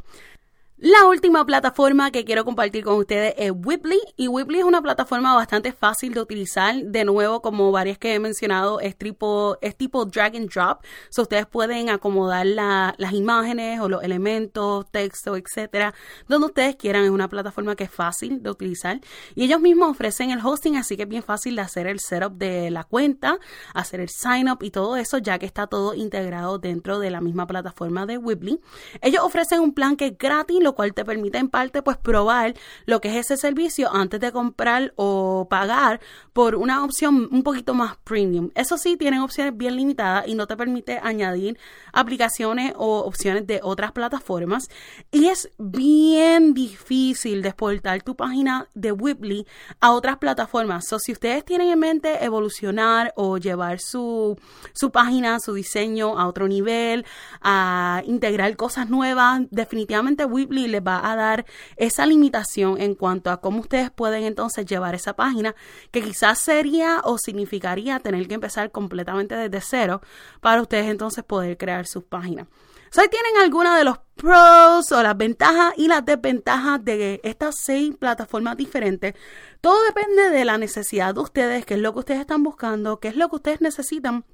La 0.78 1.06
última 1.06 1.46
plataforma 1.46 2.10
que 2.10 2.24
quiero 2.24 2.44
compartir 2.44 2.82
con 2.82 2.96
ustedes 2.96 3.32
es 3.38 3.52
Whipley 3.54 4.00
y 4.16 4.26
Whipley 4.26 4.58
es 4.58 4.64
una 4.64 4.82
plataforma 4.82 5.32
bastante 5.32 5.72
fácil 5.72 6.12
de 6.14 6.20
utilizar. 6.20 6.74
De 6.74 7.04
nuevo, 7.04 7.40
como 7.42 7.70
varias 7.70 7.96
que 7.96 8.12
he 8.12 8.18
mencionado, 8.18 8.80
es 8.80 8.96
tipo, 8.96 9.56
es 9.60 9.76
tipo 9.76 10.04
drag 10.04 10.34
and 10.34 10.50
drop. 10.50 10.84
So 11.10 11.22
ustedes 11.22 11.46
pueden 11.46 11.90
acomodar 11.90 12.44
las 12.44 13.12
imágenes 13.12 13.78
o 13.78 13.88
los 13.88 14.02
elementos, 14.02 14.90
texto, 14.90 15.36
etcétera, 15.36 15.94
donde 16.26 16.48
ustedes 16.48 16.74
quieran. 16.74 17.04
Es 17.04 17.10
una 17.10 17.28
plataforma 17.28 17.76
que 17.76 17.84
es 17.84 17.90
fácil 17.92 18.42
de 18.42 18.50
utilizar 18.50 19.00
y 19.36 19.44
ellos 19.44 19.60
mismos 19.60 19.90
ofrecen 19.90 20.32
el 20.32 20.44
hosting, 20.44 20.76
así 20.76 20.96
que 20.96 21.04
es 21.04 21.08
bien 21.08 21.22
fácil 21.22 21.54
de 21.54 21.62
hacer 21.62 21.86
el 21.86 22.00
setup 22.00 22.32
de 22.32 22.72
la 22.72 22.82
cuenta, 22.82 23.38
hacer 23.74 24.00
el 24.00 24.08
sign 24.08 24.50
up 24.50 24.58
y 24.62 24.72
todo 24.72 24.96
eso, 24.96 25.18
ya 25.18 25.38
que 25.38 25.46
está 25.46 25.68
todo 25.68 25.94
integrado 25.94 26.58
dentro 26.58 26.98
de 26.98 27.10
la 27.10 27.20
misma 27.20 27.46
plataforma 27.46 28.06
de 28.06 28.18
Whipley. 28.18 28.58
Ellos 29.02 29.22
ofrecen 29.22 29.60
un 29.60 29.72
plan 29.72 29.94
que 29.94 30.06
es 30.06 30.18
gratis, 30.18 30.63
lo 30.64 30.74
cual 30.74 30.92
te 30.94 31.04
permite 31.04 31.38
en 31.38 31.48
parte 31.48 31.82
pues 31.82 31.96
probar 31.96 32.54
lo 32.86 33.00
que 33.00 33.08
es 33.10 33.30
ese 33.30 33.36
servicio 33.36 33.92
antes 33.92 34.18
de 34.18 34.32
comprar 34.32 34.92
o 34.96 35.46
pagar 35.48 36.00
por 36.32 36.56
una 36.56 36.84
opción 36.84 37.28
un 37.30 37.42
poquito 37.44 37.74
más 37.74 37.96
premium. 37.98 38.50
Eso 38.56 38.76
sí, 38.76 38.96
tienen 38.96 39.20
opciones 39.20 39.56
bien 39.56 39.76
limitadas 39.76 40.26
y 40.26 40.34
no 40.34 40.46
te 40.46 40.56
permite 40.56 40.98
añadir 41.02 41.58
aplicaciones 41.92 42.72
o 42.76 43.00
opciones 43.00 43.46
de 43.46 43.60
otras 43.62 43.92
plataformas 43.92 44.68
y 45.12 45.26
es 45.26 45.50
bien 45.58 46.54
difícil 46.54 47.42
de 47.42 47.50
exportar 47.50 48.02
tu 48.02 48.16
página 48.16 48.68
de 48.74 48.92
Whipley 48.92 49.46
a 49.80 49.92
otras 49.92 50.18
plataformas. 50.18 50.86
So, 50.88 50.98
si 50.98 51.12
ustedes 51.12 51.44
tienen 51.44 51.68
en 51.68 51.78
mente 51.78 52.24
evolucionar 52.24 53.12
o 53.16 53.38
llevar 53.38 53.80
su, 53.80 54.38
su 54.72 54.90
página, 54.90 55.38
su 55.40 55.54
diseño 55.54 56.18
a 56.18 56.26
otro 56.26 56.48
nivel, 56.48 57.04
a 57.40 58.02
integrar 58.06 58.56
cosas 58.56 58.88
nuevas, 58.88 59.42
definitivamente 59.50 60.24
Whipley 60.54 60.68
les 60.68 60.82
va 60.82 61.10
a 61.10 61.16
dar 61.16 61.44
esa 61.76 62.06
limitación 62.06 62.80
en 62.80 62.94
cuanto 62.94 63.30
a 63.30 63.40
cómo 63.40 63.60
ustedes 63.60 63.90
pueden 63.90 64.24
entonces 64.24 64.66
llevar 64.66 64.94
esa 64.94 65.14
página, 65.14 65.54
que 65.90 66.02
quizás 66.02 66.38
sería 66.38 67.00
o 67.04 67.18
significaría 67.18 67.98
tener 68.00 68.26
que 68.28 68.34
empezar 68.34 68.70
completamente 68.70 69.34
desde 69.34 69.60
cero 69.60 70.00
para 70.40 70.62
ustedes 70.62 70.86
entonces 70.86 71.24
poder 71.24 71.56
crear 71.56 71.86
sus 71.86 72.04
páginas. 72.04 72.46
Si 72.90 73.00
tienen 73.08 73.42
alguna 73.42 73.76
de 73.76 73.82
los 73.82 73.98
pros 74.14 74.92
o 74.92 75.02
las 75.02 75.16
ventajas 75.16 75.74
y 75.76 75.88
las 75.88 76.04
desventajas 76.04 76.84
de 76.84 77.20
estas 77.24 77.56
seis 77.64 77.92
plataformas 77.98 78.56
diferentes. 78.56 79.14
Todo 79.60 79.82
depende 79.82 80.30
de 80.30 80.44
la 80.44 80.56
necesidad 80.56 81.12
de 81.12 81.20
ustedes, 81.20 81.66
qué 81.66 81.74
es 81.74 81.80
lo 81.80 81.92
que 81.92 81.98
ustedes 81.98 82.20
están 82.20 82.44
buscando, 82.44 83.00
qué 83.00 83.08
es 83.08 83.16
lo 83.16 83.28
que 83.28 83.36
ustedes 83.36 83.60
necesitan 83.60 84.24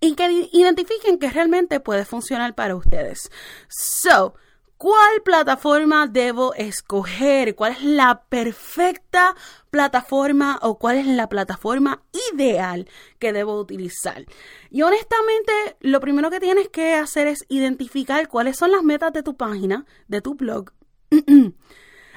y 0.00 0.14
que 0.14 0.48
identifiquen 0.52 1.18
que 1.18 1.28
realmente 1.28 1.78
puede 1.80 2.06
funcionar 2.06 2.54
para 2.54 2.74
ustedes. 2.74 3.30
So, 3.68 4.34
¿Cuál 4.78 5.22
plataforma 5.24 6.06
debo 6.06 6.52
escoger? 6.52 7.54
¿Cuál 7.54 7.72
es 7.72 7.82
la 7.82 8.24
perfecta 8.24 9.34
plataforma 9.70 10.58
o 10.60 10.78
cuál 10.78 10.98
es 10.98 11.06
la 11.06 11.30
plataforma 11.30 12.02
ideal 12.30 12.86
que 13.18 13.32
debo 13.32 13.58
utilizar? 13.58 14.26
Y 14.70 14.82
honestamente, 14.82 15.52
lo 15.80 15.98
primero 16.00 16.28
que 16.28 16.40
tienes 16.40 16.68
que 16.68 16.94
hacer 16.94 17.26
es 17.26 17.46
identificar 17.48 18.28
cuáles 18.28 18.58
son 18.58 18.70
las 18.70 18.82
metas 18.82 19.14
de 19.14 19.22
tu 19.22 19.34
página, 19.34 19.86
de 20.08 20.20
tu 20.20 20.34
blog, 20.34 20.72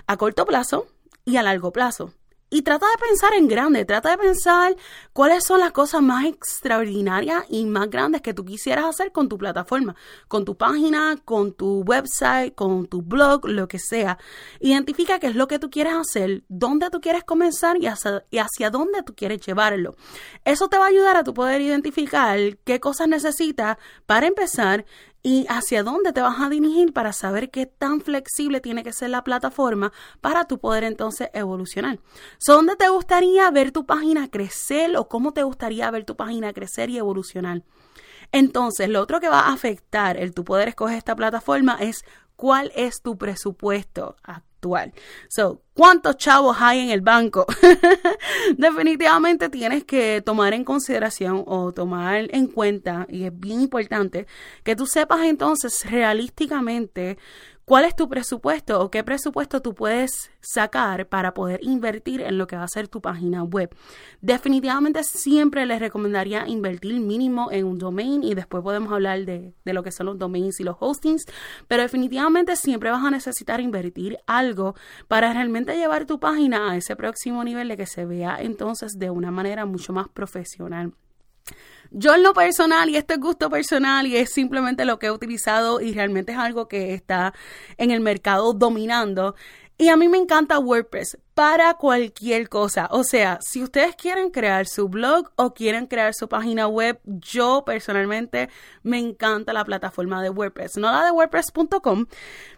a 0.07 0.17
corto 0.17 0.45
plazo 0.45 0.87
y 1.23 1.37
a 1.37 1.43
largo 1.43 1.71
plazo. 1.71 2.13
Y 2.51 2.63
trata 2.63 2.88
de 2.88 3.07
pensar 3.07 3.33
en 3.33 3.47
grande, 3.47 3.85
trata 3.85 4.09
de 4.09 4.17
pensar 4.17 4.75
cuáles 5.13 5.43
son 5.43 5.59
las 5.59 5.71
cosas 5.71 6.01
más 6.01 6.25
extraordinarias 6.25 7.43
y 7.47 7.65
más 7.65 7.91
grandes 7.91 8.23
que 8.23 8.33
tú 8.33 8.43
quisieras 8.43 8.85
hacer 8.85 9.12
con 9.12 9.29
tu 9.29 9.38
plataforma, 9.38 9.95
con 10.27 10.45
tu 10.45 10.57
página, 10.57 11.15
con 11.23 11.53
tu 11.53 11.83
website, 11.83 12.55
con 12.55 12.88
tu 12.88 13.03
blog, 13.03 13.47
lo 13.47 13.67
que 13.67 13.77
sea. 13.77 14.17
Identifica 14.59 15.19
qué 15.19 15.27
es 15.27 15.35
lo 15.35 15.47
que 15.47 15.59
tú 15.59 15.69
quieres 15.69 15.93
hacer, 15.93 16.43
dónde 16.49 16.89
tú 16.89 17.01
quieres 17.01 17.23
comenzar 17.23 17.77
y 17.79 17.85
hacia, 17.85 18.25
y 18.31 18.39
hacia 18.39 18.71
dónde 18.71 19.03
tú 19.03 19.13
quieres 19.13 19.41
llevarlo. 19.41 19.95
Eso 20.43 20.69
te 20.69 20.79
va 20.79 20.85
a 20.85 20.89
ayudar 20.89 21.17
a 21.17 21.23
tu 21.23 21.35
poder 21.35 21.62
identificar 21.62 22.57
qué 22.63 22.79
cosas 22.79 23.07
necesitas 23.07 23.77
para 24.07 24.25
empezar 24.25 24.85
y 25.21 25.45
hacia 25.49 25.84
dónde 25.84 26.13
te 26.13 26.21
vas 26.21 26.39
a 26.39 26.49
dirigir 26.49 26.93
para 26.93 27.13
saber 27.13 27.49
qué 27.49 27.65
tan 27.65 28.01
flexible 28.01 28.62
tiene 28.62 28.84
que 28.84 28.93
ser 28.93 29.10
la 29.10 29.23
plataforma 29.23 29.91
para 30.21 30.45
tu 30.45 30.60
poder 30.60 30.84
entonces 30.84 31.29
evolucionar. 31.34 31.99
¿Dónde 32.45 32.75
te 32.75 32.89
gustaría 32.89 33.49
ver 33.51 33.71
tu 33.71 33.86
página 33.86 34.29
crecer 34.29 34.95
o 34.97 35.08
cómo 35.08 35.34
te 35.34 35.43
gustaría 35.43 35.91
ver 35.91 36.05
tu 36.05 36.15
página 36.15 36.53
crecer 36.53 36.89
y 36.89 36.97
evolucionar? 36.97 37.63
Entonces, 38.32 38.89
lo 38.89 39.01
otro 39.01 39.19
que 39.19 39.29
va 39.29 39.41
a 39.41 39.53
afectar 39.53 40.17
el 40.17 40.34
tu 40.34 40.43
poder 40.43 40.69
escoger 40.69 40.97
esta 40.97 41.15
plataforma 41.15 41.77
es 41.79 42.05
cuál 42.36 42.71
es 42.75 43.01
tu 43.01 43.17
presupuesto 43.17 44.15
So, 45.27 45.61
¿cuántos 45.73 46.17
chavos 46.17 46.57
hay 46.59 46.79
en 46.79 46.89
el 46.89 47.01
banco? 47.01 47.45
Definitivamente 48.57 49.49
tienes 49.49 49.83
que 49.85 50.21
tomar 50.21 50.53
en 50.53 50.63
consideración 50.63 51.43
o 51.47 51.71
tomar 51.71 52.27
en 52.31 52.47
cuenta, 52.47 53.05
y 53.09 53.23
es 53.23 53.39
bien 53.39 53.61
importante, 53.61 54.27
que 54.63 54.75
tú 54.75 54.85
sepas 54.85 55.21
entonces 55.21 55.89
realísticamente 55.89 57.17
¿Cuál 57.69 57.86
es 57.86 57.95
tu 57.95 58.10
presupuesto 58.10 58.82
o 58.82 58.89
qué 58.89 59.03
presupuesto 59.03 59.62
tú 59.62 59.75
puedes 59.75 60.32
sacar 60.41 61.08
para 61.08 61.36
poder 61.36 61.60
invertir 61.62 62.19
en 62.19 62.39
lo 62.39 62.47
que 62.47 62.55
va 62.55 62.63
a 62.63 62.67
ser 62.67 62.88
tu 62.88 62.99
página 62.99 63.43
web? 63.43 63.69
Definitivamente 64.21 65.03
siempre 65.03 65.67
les 65.67 65.77
recomendaría 65.77 66.47
invertir 66.47 66.99
mínimo 66.99 67.51
en 67.51 67.65
un 67.65 67.77
domain 67.77 68.23
y 68.23 68.34
después 68.34 68.63
podemos 68.63 68.91
hablar 68.91 69.23
de, 69.23 69.53
de 69.63 69.73
lo 69.73 69.84
que 69.84 69.91
son 69.91 70.08
los 70.08 70.17
domains 70.17 70.60
y 70.60 70.63
los 70.63 70.77
hostings, 70.79 71.25
pero 71.67 71.84
definitivamente 71.84 72.55
siempre 72.55 72.89
vas 72.89 73.05
a 73.05 73.12
necesitar 73.12 73.62
invertir 73.62 74.17
algo 74.25 74.73
para 75.08 75.32
realmente 75.32 75.77
llevar 75.77 76.08
tu 76.08 76.19
página 76.19 76.71
a 76.71 76.75
ese 76.75 76.95
próximo 76.95 77.43
nivel 77.43 77.67
de 77.67 77.77
que 77.77 77.86
se 77.86 78.03
vea 78.03 78.38
entonces 78.41 78.93
de 78.97 79.12
una 79.12 79.29
manera 79.29 79.67
mucho 79.67 79.93
más 79.93 80.10
profesional. 80.10 80.93
Yo 81.91 82.13
en 82.13 82.21
lo 82.21 82.34
personal, 82.34 82.89
y 82.89 82.97
esto 82.97 83.13
es 83.13 83.19
gusto 83.19 83.49
personal, 83.49 84.06
y 84.06 84.15
es 84.17 84.32
simplemente 84.32 84.86
lo 84.86 84.99
que 84.99 85.08
he 85.08 85.12
utilizado 85.12 85.82
y 85.82 85.93
realmente 85.93 86.34
es 86.34 86.38
algo 86.38 86.67
que 86.67 86.93
está 86.93 87.34
en 87.78 87.91
el 87.91 87.99
mercado 87.99 88.54
dominando. 88.54 89.36
Y 89.78 89.88
a 89.88 89.97
mí 89.97 90.08
me 90.08 90.17
encanta 90.17 90.60
WordPress 90.60 91.17
para 91.39 91.75
cualquier 91.75 92.49
cosa. 92.49 92.89
O 92.91 93.06
sea, 93.06 93.39
si 93.41 93.63
ustedes 93.63 93.95
quieren 93.95 94.30
crear 94.30 94.67
su 94.67 94.89
blog 94.89 95.32
o 95.38 95.54
quieren 95.54 95.88
crear 95.88 96.13
su 96.13 96.28
página 96.28 96.67
web, 96.67 96.99
yo 97.06 97.63
personalmente 97.65 98.49
me 98.84 98.99
encanta 98.99 99.54
la 99.54 99.63
plataforma 99.63 100.21
de 100.21 100.32
WordPress. 100.32 100.75
No 100.75 100.91
la 100.91 101.06
de 101.06 101.12
WordPress.com, 101.12 102.08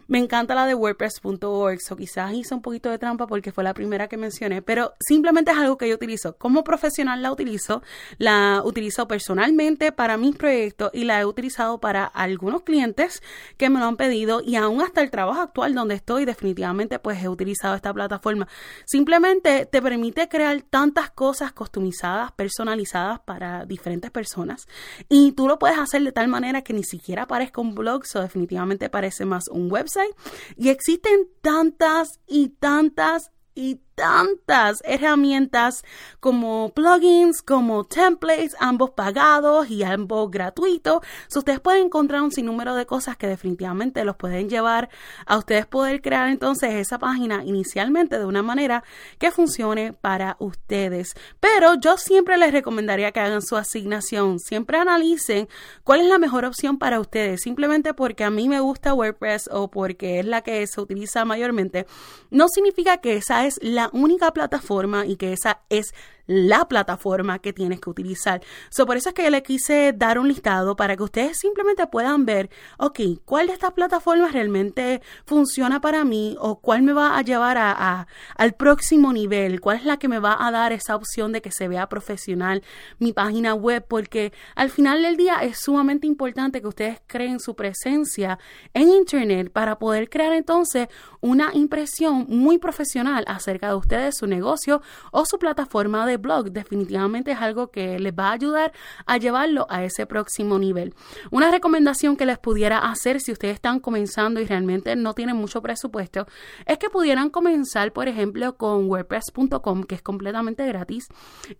me 0.08 0.18
encanta 0.18 0.54
la 0.54 0.66
de 0.66 0.74
WordPress.org. 0.74 1.78
O 1.90 1.96
quizás 1.96 2.32
hice 2.34 2.54
un 2.54 2.60
poquito 2.60 2.90
de 2.90 2.98
trampa 2.98 3.26
porque 3.28 3.52
fue 3.52 3.62
la 3.62 3.72
primera 3.72 4.08
que 4.08 4.16
mencioné, 4.16 4.62
pero 4.62 4.94
simplemente 4.98 5.52
es 5.52 5.58
algo 5.58 5.78
que 5.78 5.88
yo 5.88 5.94
utilizo. 5.94 6.36
Como 6.36 6.64
profesional 6.64 7.22
la 7.22 7.30
utilizo, 7.30 7.82
la 8.18 8.62
utilizo 8.64 9.06
personalmente 9.06 9.92
para 9.92 10.16
mis 10.16 10.34
proyectos 10.34 10.90
y 10.92 11.04
la 11.04 11.20
he 11.20 11.24
utilizado 11.24 11.78
para 11.78 12.04
algunos 12.04 12.62
clientes 12.62 13.22
que 13.56 13.70
me 13.70 13.78
lo 13.78 13.86
han 13.86 13.96
pedido 13.96 14.42
y 14.44 14.56
aún 14.56 14.82
hasta 14.82 15.02
el 15.02 15.10
trabajo 15.10 15.40
actual 15.40 15.72
donde 15.72 15.94
estoy, 15.94 16.24
definitivamente 16.24 16.98
pues 16.98 17.22
he 17.22 17.28
utilizado 17.28 17.76
esta 17.76 17.94
plataforma. 17.94 18.48
Simplemente 18.84 19.66
te 19.66 19.82
permite 19.82 20.28
crear 20.28 20.62
tantas 20.62 21.10
cosas 21.10 21.52
customizadas, 21.52 22.32
personalizadas 22.32 23.20
para 23.20 23.64
diferentes 23.66 24.10
personas 24.10 24.66
y 25.08 25.32
tú 25.32 25.48
lo 25.48 25.58
puedes 25.58 25.78
hacer 25.78 26.02
de 26.02 26.12
tal 26.12 26.28
manera 26.28 26.62
que 26.62 26.72
ni 26.72 26.84
siquiera 26.84 27.26
parezca 27.26 27.60
un 27.60 27.74
blog, 27.74 28.02
o 28.14 28.20
definitivamente 28.20 28.88
parece 28.88 29.24
más 29.24 29.48
un 29.48 29.70
website. 29.70 30.14
Y 30.56 30.68
existen 30.68 31.28
tantas 31.40 32.20
y 32.26 32.48
tantas 32.50 33.30
y 33.54 33.80
tantas 33.94 34.82
herramientas 34.84 35.84
como 36.20 36.70
plugins, 36.74 37.42
como 37.42 37.84
templates, 37.84 38.56
ambos 38.60 38.90
pagados 38.90 39.70
y 39.70 39.82
ambos 39.82 40.30
gratuitos. 40.30 41.00
ustedes 41.34 41.60
pueden 41.60 41.86
encontrar 41.86 42.22
un 42.22 42.32
sinnúmero 42.32 42.74
de 42.74 42.86
cosas 42.86 43.16
que 43.16 43.26
definitivamente 43.26 44.04
los 44.04 44.16
pueden 44.16 44.48
llevar 44.48 44.88
a 45.26 45.36
ustedes 45.36 45.66
poder 45.66 46.00
crear 46.02 46.28
entonces 46.28 46.74
esa 46.74 46.98
página 46.98 47.44
inicialmente 47.44 48.18
de 48.18 48.24
una 48.24 48.42
manera 48.42 48.84
que 49.18 49.30
funcione 49.30 49.92
para 49.92 50.36
ustedes. 50.38 51.14
Pero 51.40 51.74
yo 51.74 51.96
siempre 51.96 52.36
les 52.36 52.52
recomendaría 52.52 53.12
que 53.12 53.20
hagan 53.20 53.42
su 53.42 53.56
asignación. 53.56 54.38
Siempre 54.38 54.78
analicen 54.78 55.48
cuál 55.84 56.00
es 56.00 56.06
la 56.06 56.18
mejor 56.18 56.44
opción 56.44 56.78
para 56.78 57.00
ustedes. 57.00 57.42
Simplemente 57.42 57.94
porque 57.94 58.24
a 58.24 58.30
mí 58.30 58.48
me 58.48 58.60
gusta 58.60 58.94
WordPress 58.94 59.48
o 59.52 59.70
porque 59.70 60.20
es 60.20 60.26
la 60.26 60.42
que 60.42 60.66
se 60.66 60.80
utiliza 60.80 61.24
mayormente, 61.24 61.86
no 62.30 62.48
significa 62.48 62.98
que 62.98 63.16
esa 63.16 63.46
es 63.46 63.58
la 63.62 63.81
única 63.92 64.32
plataforma 64.32 65.06
y 65.06 65.16
que 65.16 65.32
esa 65.32 65.60
es 65.68 65.94
la 66.26 66.68
plataforma 66.68 67.38
que 67.38 67.52
tienes 67.52 67.80
que 67.80 67.90
utilizar. 67.90 68.42
So, 68.70 68.86
por 68.86 68.96
eso 68.96 69.10
es 69.10 69.14
que 69.14 69.30
le 69.30 69.42
quise 69.42 69.92
dar 69.92 70.18
un 70.18 70.28
listado 70.28 70.76
para 70.76 70.96
que 70.96 71.02
ustedes 71.02 71.38
simplemente 71.38 71.86
puedan 71.86 72.24
ver, 72.24 72.50
ok, 72.78 73.00
cuál 73.24 73.46
de 73.46 73.52
estas 73.54 73.72
plataformas 73.72 74.32
realmente 74.32 75.02
funciona 75.24 75.80
para 75.80 76.04
mí 76.04 76.36
o 76.38 76.60
cuál 76.60 76.82
me 76.82 76.92
va 76.92 77.16
a 77.16 77.22
llevar 77.22 77.58
a, 77.58 78.06
al 78.36 78.54
próximo 78.54 79.12
nivel, 79.12 79.60
cuál 79.60 79.78
es 79.78 79.84
la 79.84 79.96
que 79.96 80.08
me 80.08 80.18
va 80.18 80.36
a 80.38 80.50
dar 80.50 80.72
esa 80.72 80.96
opción 80.96 81.32
de 81.32 81.42
que 81.42 81.50
se 81.50 81.68
vea 81.68 81.88
profesional 81.88 82.62
mi 82.98 83.12
página 83.12 83.54
web, 83.54 83.84
porque 83.88 84.32
al 84.54 84.70
final 84.70 85.02
del 85.02 85.16
día 85.16 85.38
es 85.42 85.58
sumamente 85.58 86.06
importante 86.06 86.60
que 86.60 86.68
ustedes 86.68 87.00
creen 87.06 87.40
su 87.40 87.54
presencia 87.54 88.38
en 88.74 88.88
Internet 88.88 89.52
para 89.52 89.78
poder 89.78 90.08
crear 90.08 90.32
entonces 90.32 90.88
una 91.20 91.50
impresión 91.54 92.26
muy 92.28 92.58
profesional 92.58 93.24
acerca 93.26 93.68
de 93.68 93.74
ustedes, 93.74 94.16
su 94.16 94.26
negocio 94.26 94.82
o 95.10 95.24
su 95.24 95.38
plataforma 95.38 96.06
de 96.06 96.11
blog 96.18 96.50
definitivamente 96.50 97.32
es 97.32 97.38
algo 97.38 97.70
que 97.70 97.98
les 97.98 98.12
va 98.12 98.28
a 98.28 98.32
ayudar 98.32 98.72
a 99.06 99.16
llevarlo 99.16 99.66
a 99.68 99.84
ese 99.84 100.06
próximo 100.06 100.58
nivel. 100.58 100.94
Una 101.30 101.50
recomendación 101.50 102.16
que 102.16 102.26
les 102.26 102.38
pudiera 102.38 102.78
hacer 102.78 103.20
si 103.20 103.32
ustedes 103.32 103.54
están 103.54 103.80
comenzando 103.80 104.40
y 104.40 104.46
realmente 104.46 104.96
no 104.96 105.14
tienen 105.14 105.36
mucho 105.36 105.62
presupuesto 105.62 106.26
es 106.66 106.78
que 106.78 106.90
pudieran 106.90 107.30
comenzar, 107.30 107.92
por 107.92 108.08
ejemplo, 108.08 108.56
con 108.56 108.88
wordpress.com, 108.88 109.84
que 109.84 109.94
es 109.94 110.02
completamente 110.02 110.66
gratis, 110.66 111.06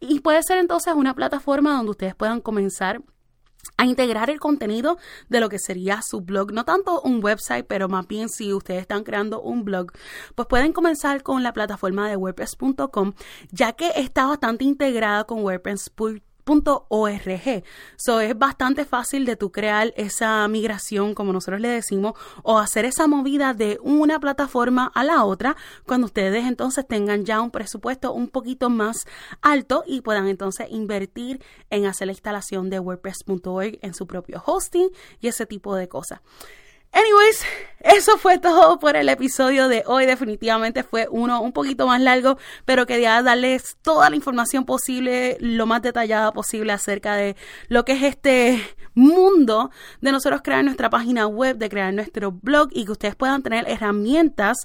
y 0.00 0.20
puede 0.20 0.42
ser 0.42 0.58
entonces 0.58 0.94
una 0.94 1.14
plataforma 1.14 1.76
donde 1.76 1.90
ustedes 1.90 2.14
puedan 2.14 2.40
comenzar 2.40 3.02
a 3.76 3.84
integrar 3.84 4.30
el 4.30 4.40
contenido 4.40 4.98
de 5.28 5.40
lo 5.40 5.48
que 5.48 5.58
sería 5.58 6.00
su 6.02 6.20
blog, 6.20 6.52
no 6.52 6.64
tanto 6.64 7.00
un 7.02 7.22
website, 7.22 7.66
pero 7.66 7.88
más 7.88 8.06
bien 8.06 8.28
si 8.28 8.52
ustedes 8.52 8.82
están 8.82 9.04
creando 9.04 9.40
un 9.40 9.64
blog, 9.64 9.92
pues 10.34 10.48
pueden 10.48 10.72
comenzar 10.72 11.22
con 11.22 11.42
la 11.42 11.52
plataforma 11.52 12.08
de 12.08 12.16
wordpress.com, 12.16 13.12
ya 13.50 13.72
que 13.72 13.90
está 13.96 14.26
bastante 14.26 14.64
integrada 14.64 15.24
con 15.24 15.42
WordPress.com 15.44 16.31
.org. 16.44 17.64
So 17.96 18.20
es 18.20 18.38
bastante 18.38 18.84
fácil 18.84 19.24
de 19.24 19.36
tu 19.36 19.52
crear 19.52 19.92
esa 19.96 20.46
migración, 20.48 21.14
como 21.14 21.32
nosotros 21.32 21.60
le 21.60 21.68
decimos, 21.68 22.14
o 22.42 22.58
hacer 22.58 22.84
esa 22.84 23.06
movida 23.06 23.54
de 23.54 23.78
una 23.82 24.20
plataforma 24.20 24.90
a 24.94 25.04
la 25.04 25.24
otra 25.24 25.56
cuando 25.86 26.06
ustedes 26.06 26.44
entonces 26.46 26.86
tengan 26.86 27.24
ya 27.24 27.40
un 27.40 27.50
presupuesto 27.50 28.12
un 28.12 28.28
poquito 28.28 28.70
más 28.70 29.06
alto 29.40 29.84
y 29.86 30.00
puedan 30.00 30.28
entonces 30.28 30.66
invertir 30.70 31.42
en 31.70 31.86
hacer 31.86 32.06
la 32.06 32.12
instalación 32.12 32.70
de 32.70 32.80
WordPress.org 32.80 33.78
en 33.82 33.94
su 33.94 34.06
propio 34.06 34.42
hosting 34.44 34.88
y 35.20 35.28
ese 35.28 35.46
tipo 35.46 35.74
de 35.74 35.88
cosas. 35.88 36.20
Anyways, 36.92 37.44
eso 37.80 38.18
fue 38.18 38.38
todo 38.38 38.78
por 38.78 38.96
el 38.96 39.08
episodio 39.08 39.66
de 39.66 39.82
hoy. 39.86 40.06
Definitivamente 40.06 40.82
fue 40.82 41.08
uno 41.10 41.40
un 41.40 41.52
poquito 41.52 41.86
más 41.86 42.00
largo, 42.00 42.38
pero 42.64 42.86
quería 42.86 43.22
darles 43.22 43.76
toda 43.82 44.10
la 44.10 44.16
información 44.16 44.64
posible, 44.64 45.36
lo 45.40 45.66
más 45.66 45.80
detallada 45.82 46.32
posible 46.32 46.72
acerca 46.72 47.16
de 47.16 47.34
lo 47.68 47.84
que 47.84 47.92
es 47.92 48.02
este 48.02 48.62
mundo 48.94 49.70
de 50.00 50.12
nosotros 50.12 50.42
crear 50.42 50.62
nuestra 50.62 50.90
página 50.90 51.26
web, 51.26 51.56
de 51.56 51.70
crear 51.70 51.94
nuestro 51.94 52.30
blog 52.30 52.68
y 52.72 52.84
que 52.84 52.92
ustedes 52.92 53.16
puedan 53.16 53.42
tener 53.42 53.68
herramientas 53.68 54.58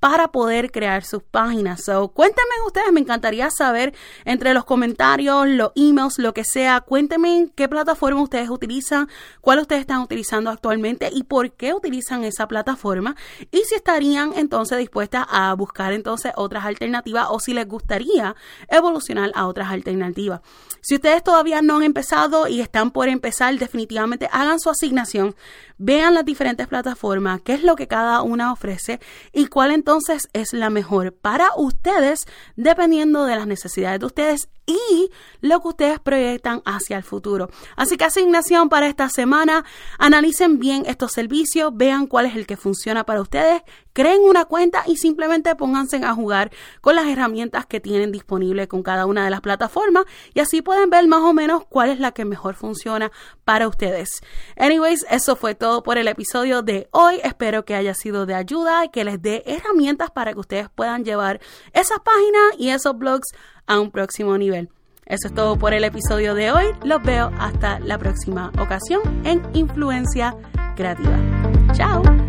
para 0.00 0.28
poder 0.28 0.70
crear 0.70 1.04
sus 1.04 1.22
páginas. 1.22 1.84
So, 1.84 2.08
cuéntenme 2.08 2.50
ustedes, 2.66 2.92
me 2.92 3.00
encantaría 3.00 3.50
saber 3.50 3.94
entre 4.24 4.52
los 4.52 4.64
comentarios, 4.64 5.46
los 5.48 5.72
emails, 5.76 6.18
lo 6.18 6.34
que 6.34 6.44
sea, 6.44 6.80
cuéntenme 6.80 7.48
qué 7.54 7.68
plataforma 7.68 8.20
ustedes 8.20 8.50
utilizan, 8.50 9.08
cuál 9.40 9.60
ustedes 9.60 9.82
están 9.82 10.00
utilizando 10.00 10.50
actualmente 10.50 11.08
y 11.12 11.22
por 11.22 11.52
qué 11.52 11.72
utilizan 11.74 12.24
esa 12.24 12.48
plataforma 12.48 13.16
y 13.50 13.58
si 13.64 13.74
estarían 13.74 14.32
entonces 14.36 14.78
dispuestas 14.78 15.26
a 15.30 15.54
buscar 15.54 15.92
entonces 15.92 16.32
otras 16.36 16.64
alternativas 16.64 17.26
o 17.30 17.40
si 17.40 17.54
les 17.54 17.66
gustaría 17.66 18.34
evolucionar 18.68 19.32
a 19.34 19.46
otras 19.46 19.70
alternativas. 19.70 20.40
Si 20.80 20.94
ustedes 20.94 21.22
todavía 21.22 21.62
no 21.62 21.76
han 21.76 21.82
empezado 21.82 22.46
y 22.46 22.60
están 22.60 22.90
por 22.90 23.08
empezar, 23.08 23.58
definitivamente 23.58 24.28
hagan 24.30 24.60
su 24.60 24.70
asignación, 24.70 25.34
vean 25.78 26.14
las 26.14 26.24
diferentes 26.24 26.66
plataformas, 26.66 27.40
qué 27.42 27.54
es 27.54 27.62
lo 27.62 27.76
que 27.76 27.88
cada 27.88 28.22
una 28.22 28.52
ofrece 28.52 29.00
y 29.32 29.46
cuál 29.46 29.70
entonces 29.70 30.28
es 30.32 30.52
la 30.52 30.70
mejor 30.70 31.12
para 31.12 31.48
ustedes 31.56 32.20
dependiendo 32.56 33.24
de 33.24 33.36
las 33.36 33.46
necesidades 33.46 34.00
de 34.00 34.06
ustedes 34.06 34.48
y 34.66 35.10
lo 35.40 35.60
que 35.60 35.68
ustedes 35.68 36.00
proyectan 36.00 36.62
hacia 36.64 36.96
el 36.96 37.02
futuro. 37.02 37.50
Así 37.76 37.96
que 37.96 38.04
asignación 38.04 38.68
para 38.68 38.86
esta 38.88 39.08
semana, 39.08 39.64
analicen 39.98 40.58
bien 40.58 40.84
estos 40.86 41.12
servicios, 41.12 41.63
vean 41.72 42.06
cuál 42.06 42.26
es 42.26 42.36
el 42.36 42.46
que 42.46 42.56
funciona 42.56 43.04
para 43.04 43.20
ustedes, 43.20 43.62
creen 43.92 44.22
una 44.22 44.44
cuenta 44.44 44.82
y 44.86 44.96
simplemente 44.96 45.54
pónganse 45.54 45.96
a 46.04 46.14
jugar 46.14 46.50
con 46.80 46.96
las 46.96 47.06
herramientas 47.06 47.66
que 47.66 47.80
tienen 47.80 48.12
disponibles 48.12 48.68
con 48.68 48.82
cada 48.82 49.06
una 49.06 49.24
de 49.24 49.30
las 49.30 49.40
plataformas 49.40 50.04
y 50.34 50.40
así 50.40 50.62
pueden 50.62 50.90
ver 50.90 51.06
más 51.06 51.20
o 51.20 51.32
menos 51.32 51.64
cuál 51.66 51.90
es 51.90 52.00
la 52.00 52.12
que 52.12 52.24
mejor 52.24 52.54
funciona 52.54 53.12
para 53.44 53.68
ustedes. 53.68 54.22
Anyways, 54.56 55.06
eso 55.10 55.36
fue 55.36 55.54
todo 55.54 55.82
por 55.82 55.98
el 55.98 56.08
episodio 56.08 56.62
de 56.62 56.88
hoy. 56.90 57.20
Espero 57.22 57.64
que 57.64 57.74
haya 57.74 57.94
sido 57.94 58.26
de 58.26 58.34
ayuda 58.34 58.84
y 58.84 58.88
que 58.88 59.04
les 59.04 59.22
dé 59.22 59.42
herramientas 59.46 60.10
para 60.10 60.32
que 60.32 60.40
ustedes 60.40 60.68
puedan 60.74 61.04
llevar 61.04 61.40
esas 61.72 62.00
páginas 62.00 62.58
y 62.58 62.70
esos 62.70 62.98
blogs 62.98 63.28
a 63.66 63.78
un 63.80 63.90
próximo 63.90 64.36
nivel. 64.38 64.70
Eso 65.06 65.28
es 65.28 65.34
todo 65.34 65.58
por 65.58 65.74
el 65.74 65.84
episodio 65.84 66.34
de 66.34 66.50
hoy. 66.50 66.66
Los 66.82 67.02
veo 67.02 67.30
hasta 67.38 67.78
la 67.80 67.98
próxima 67.98 68.50
ocasión 68.58 69.02
en 69.24 69.42
Influencia 69.54 70.34
Creativa. 70.76 71.33
Ciao! 71.76 72.23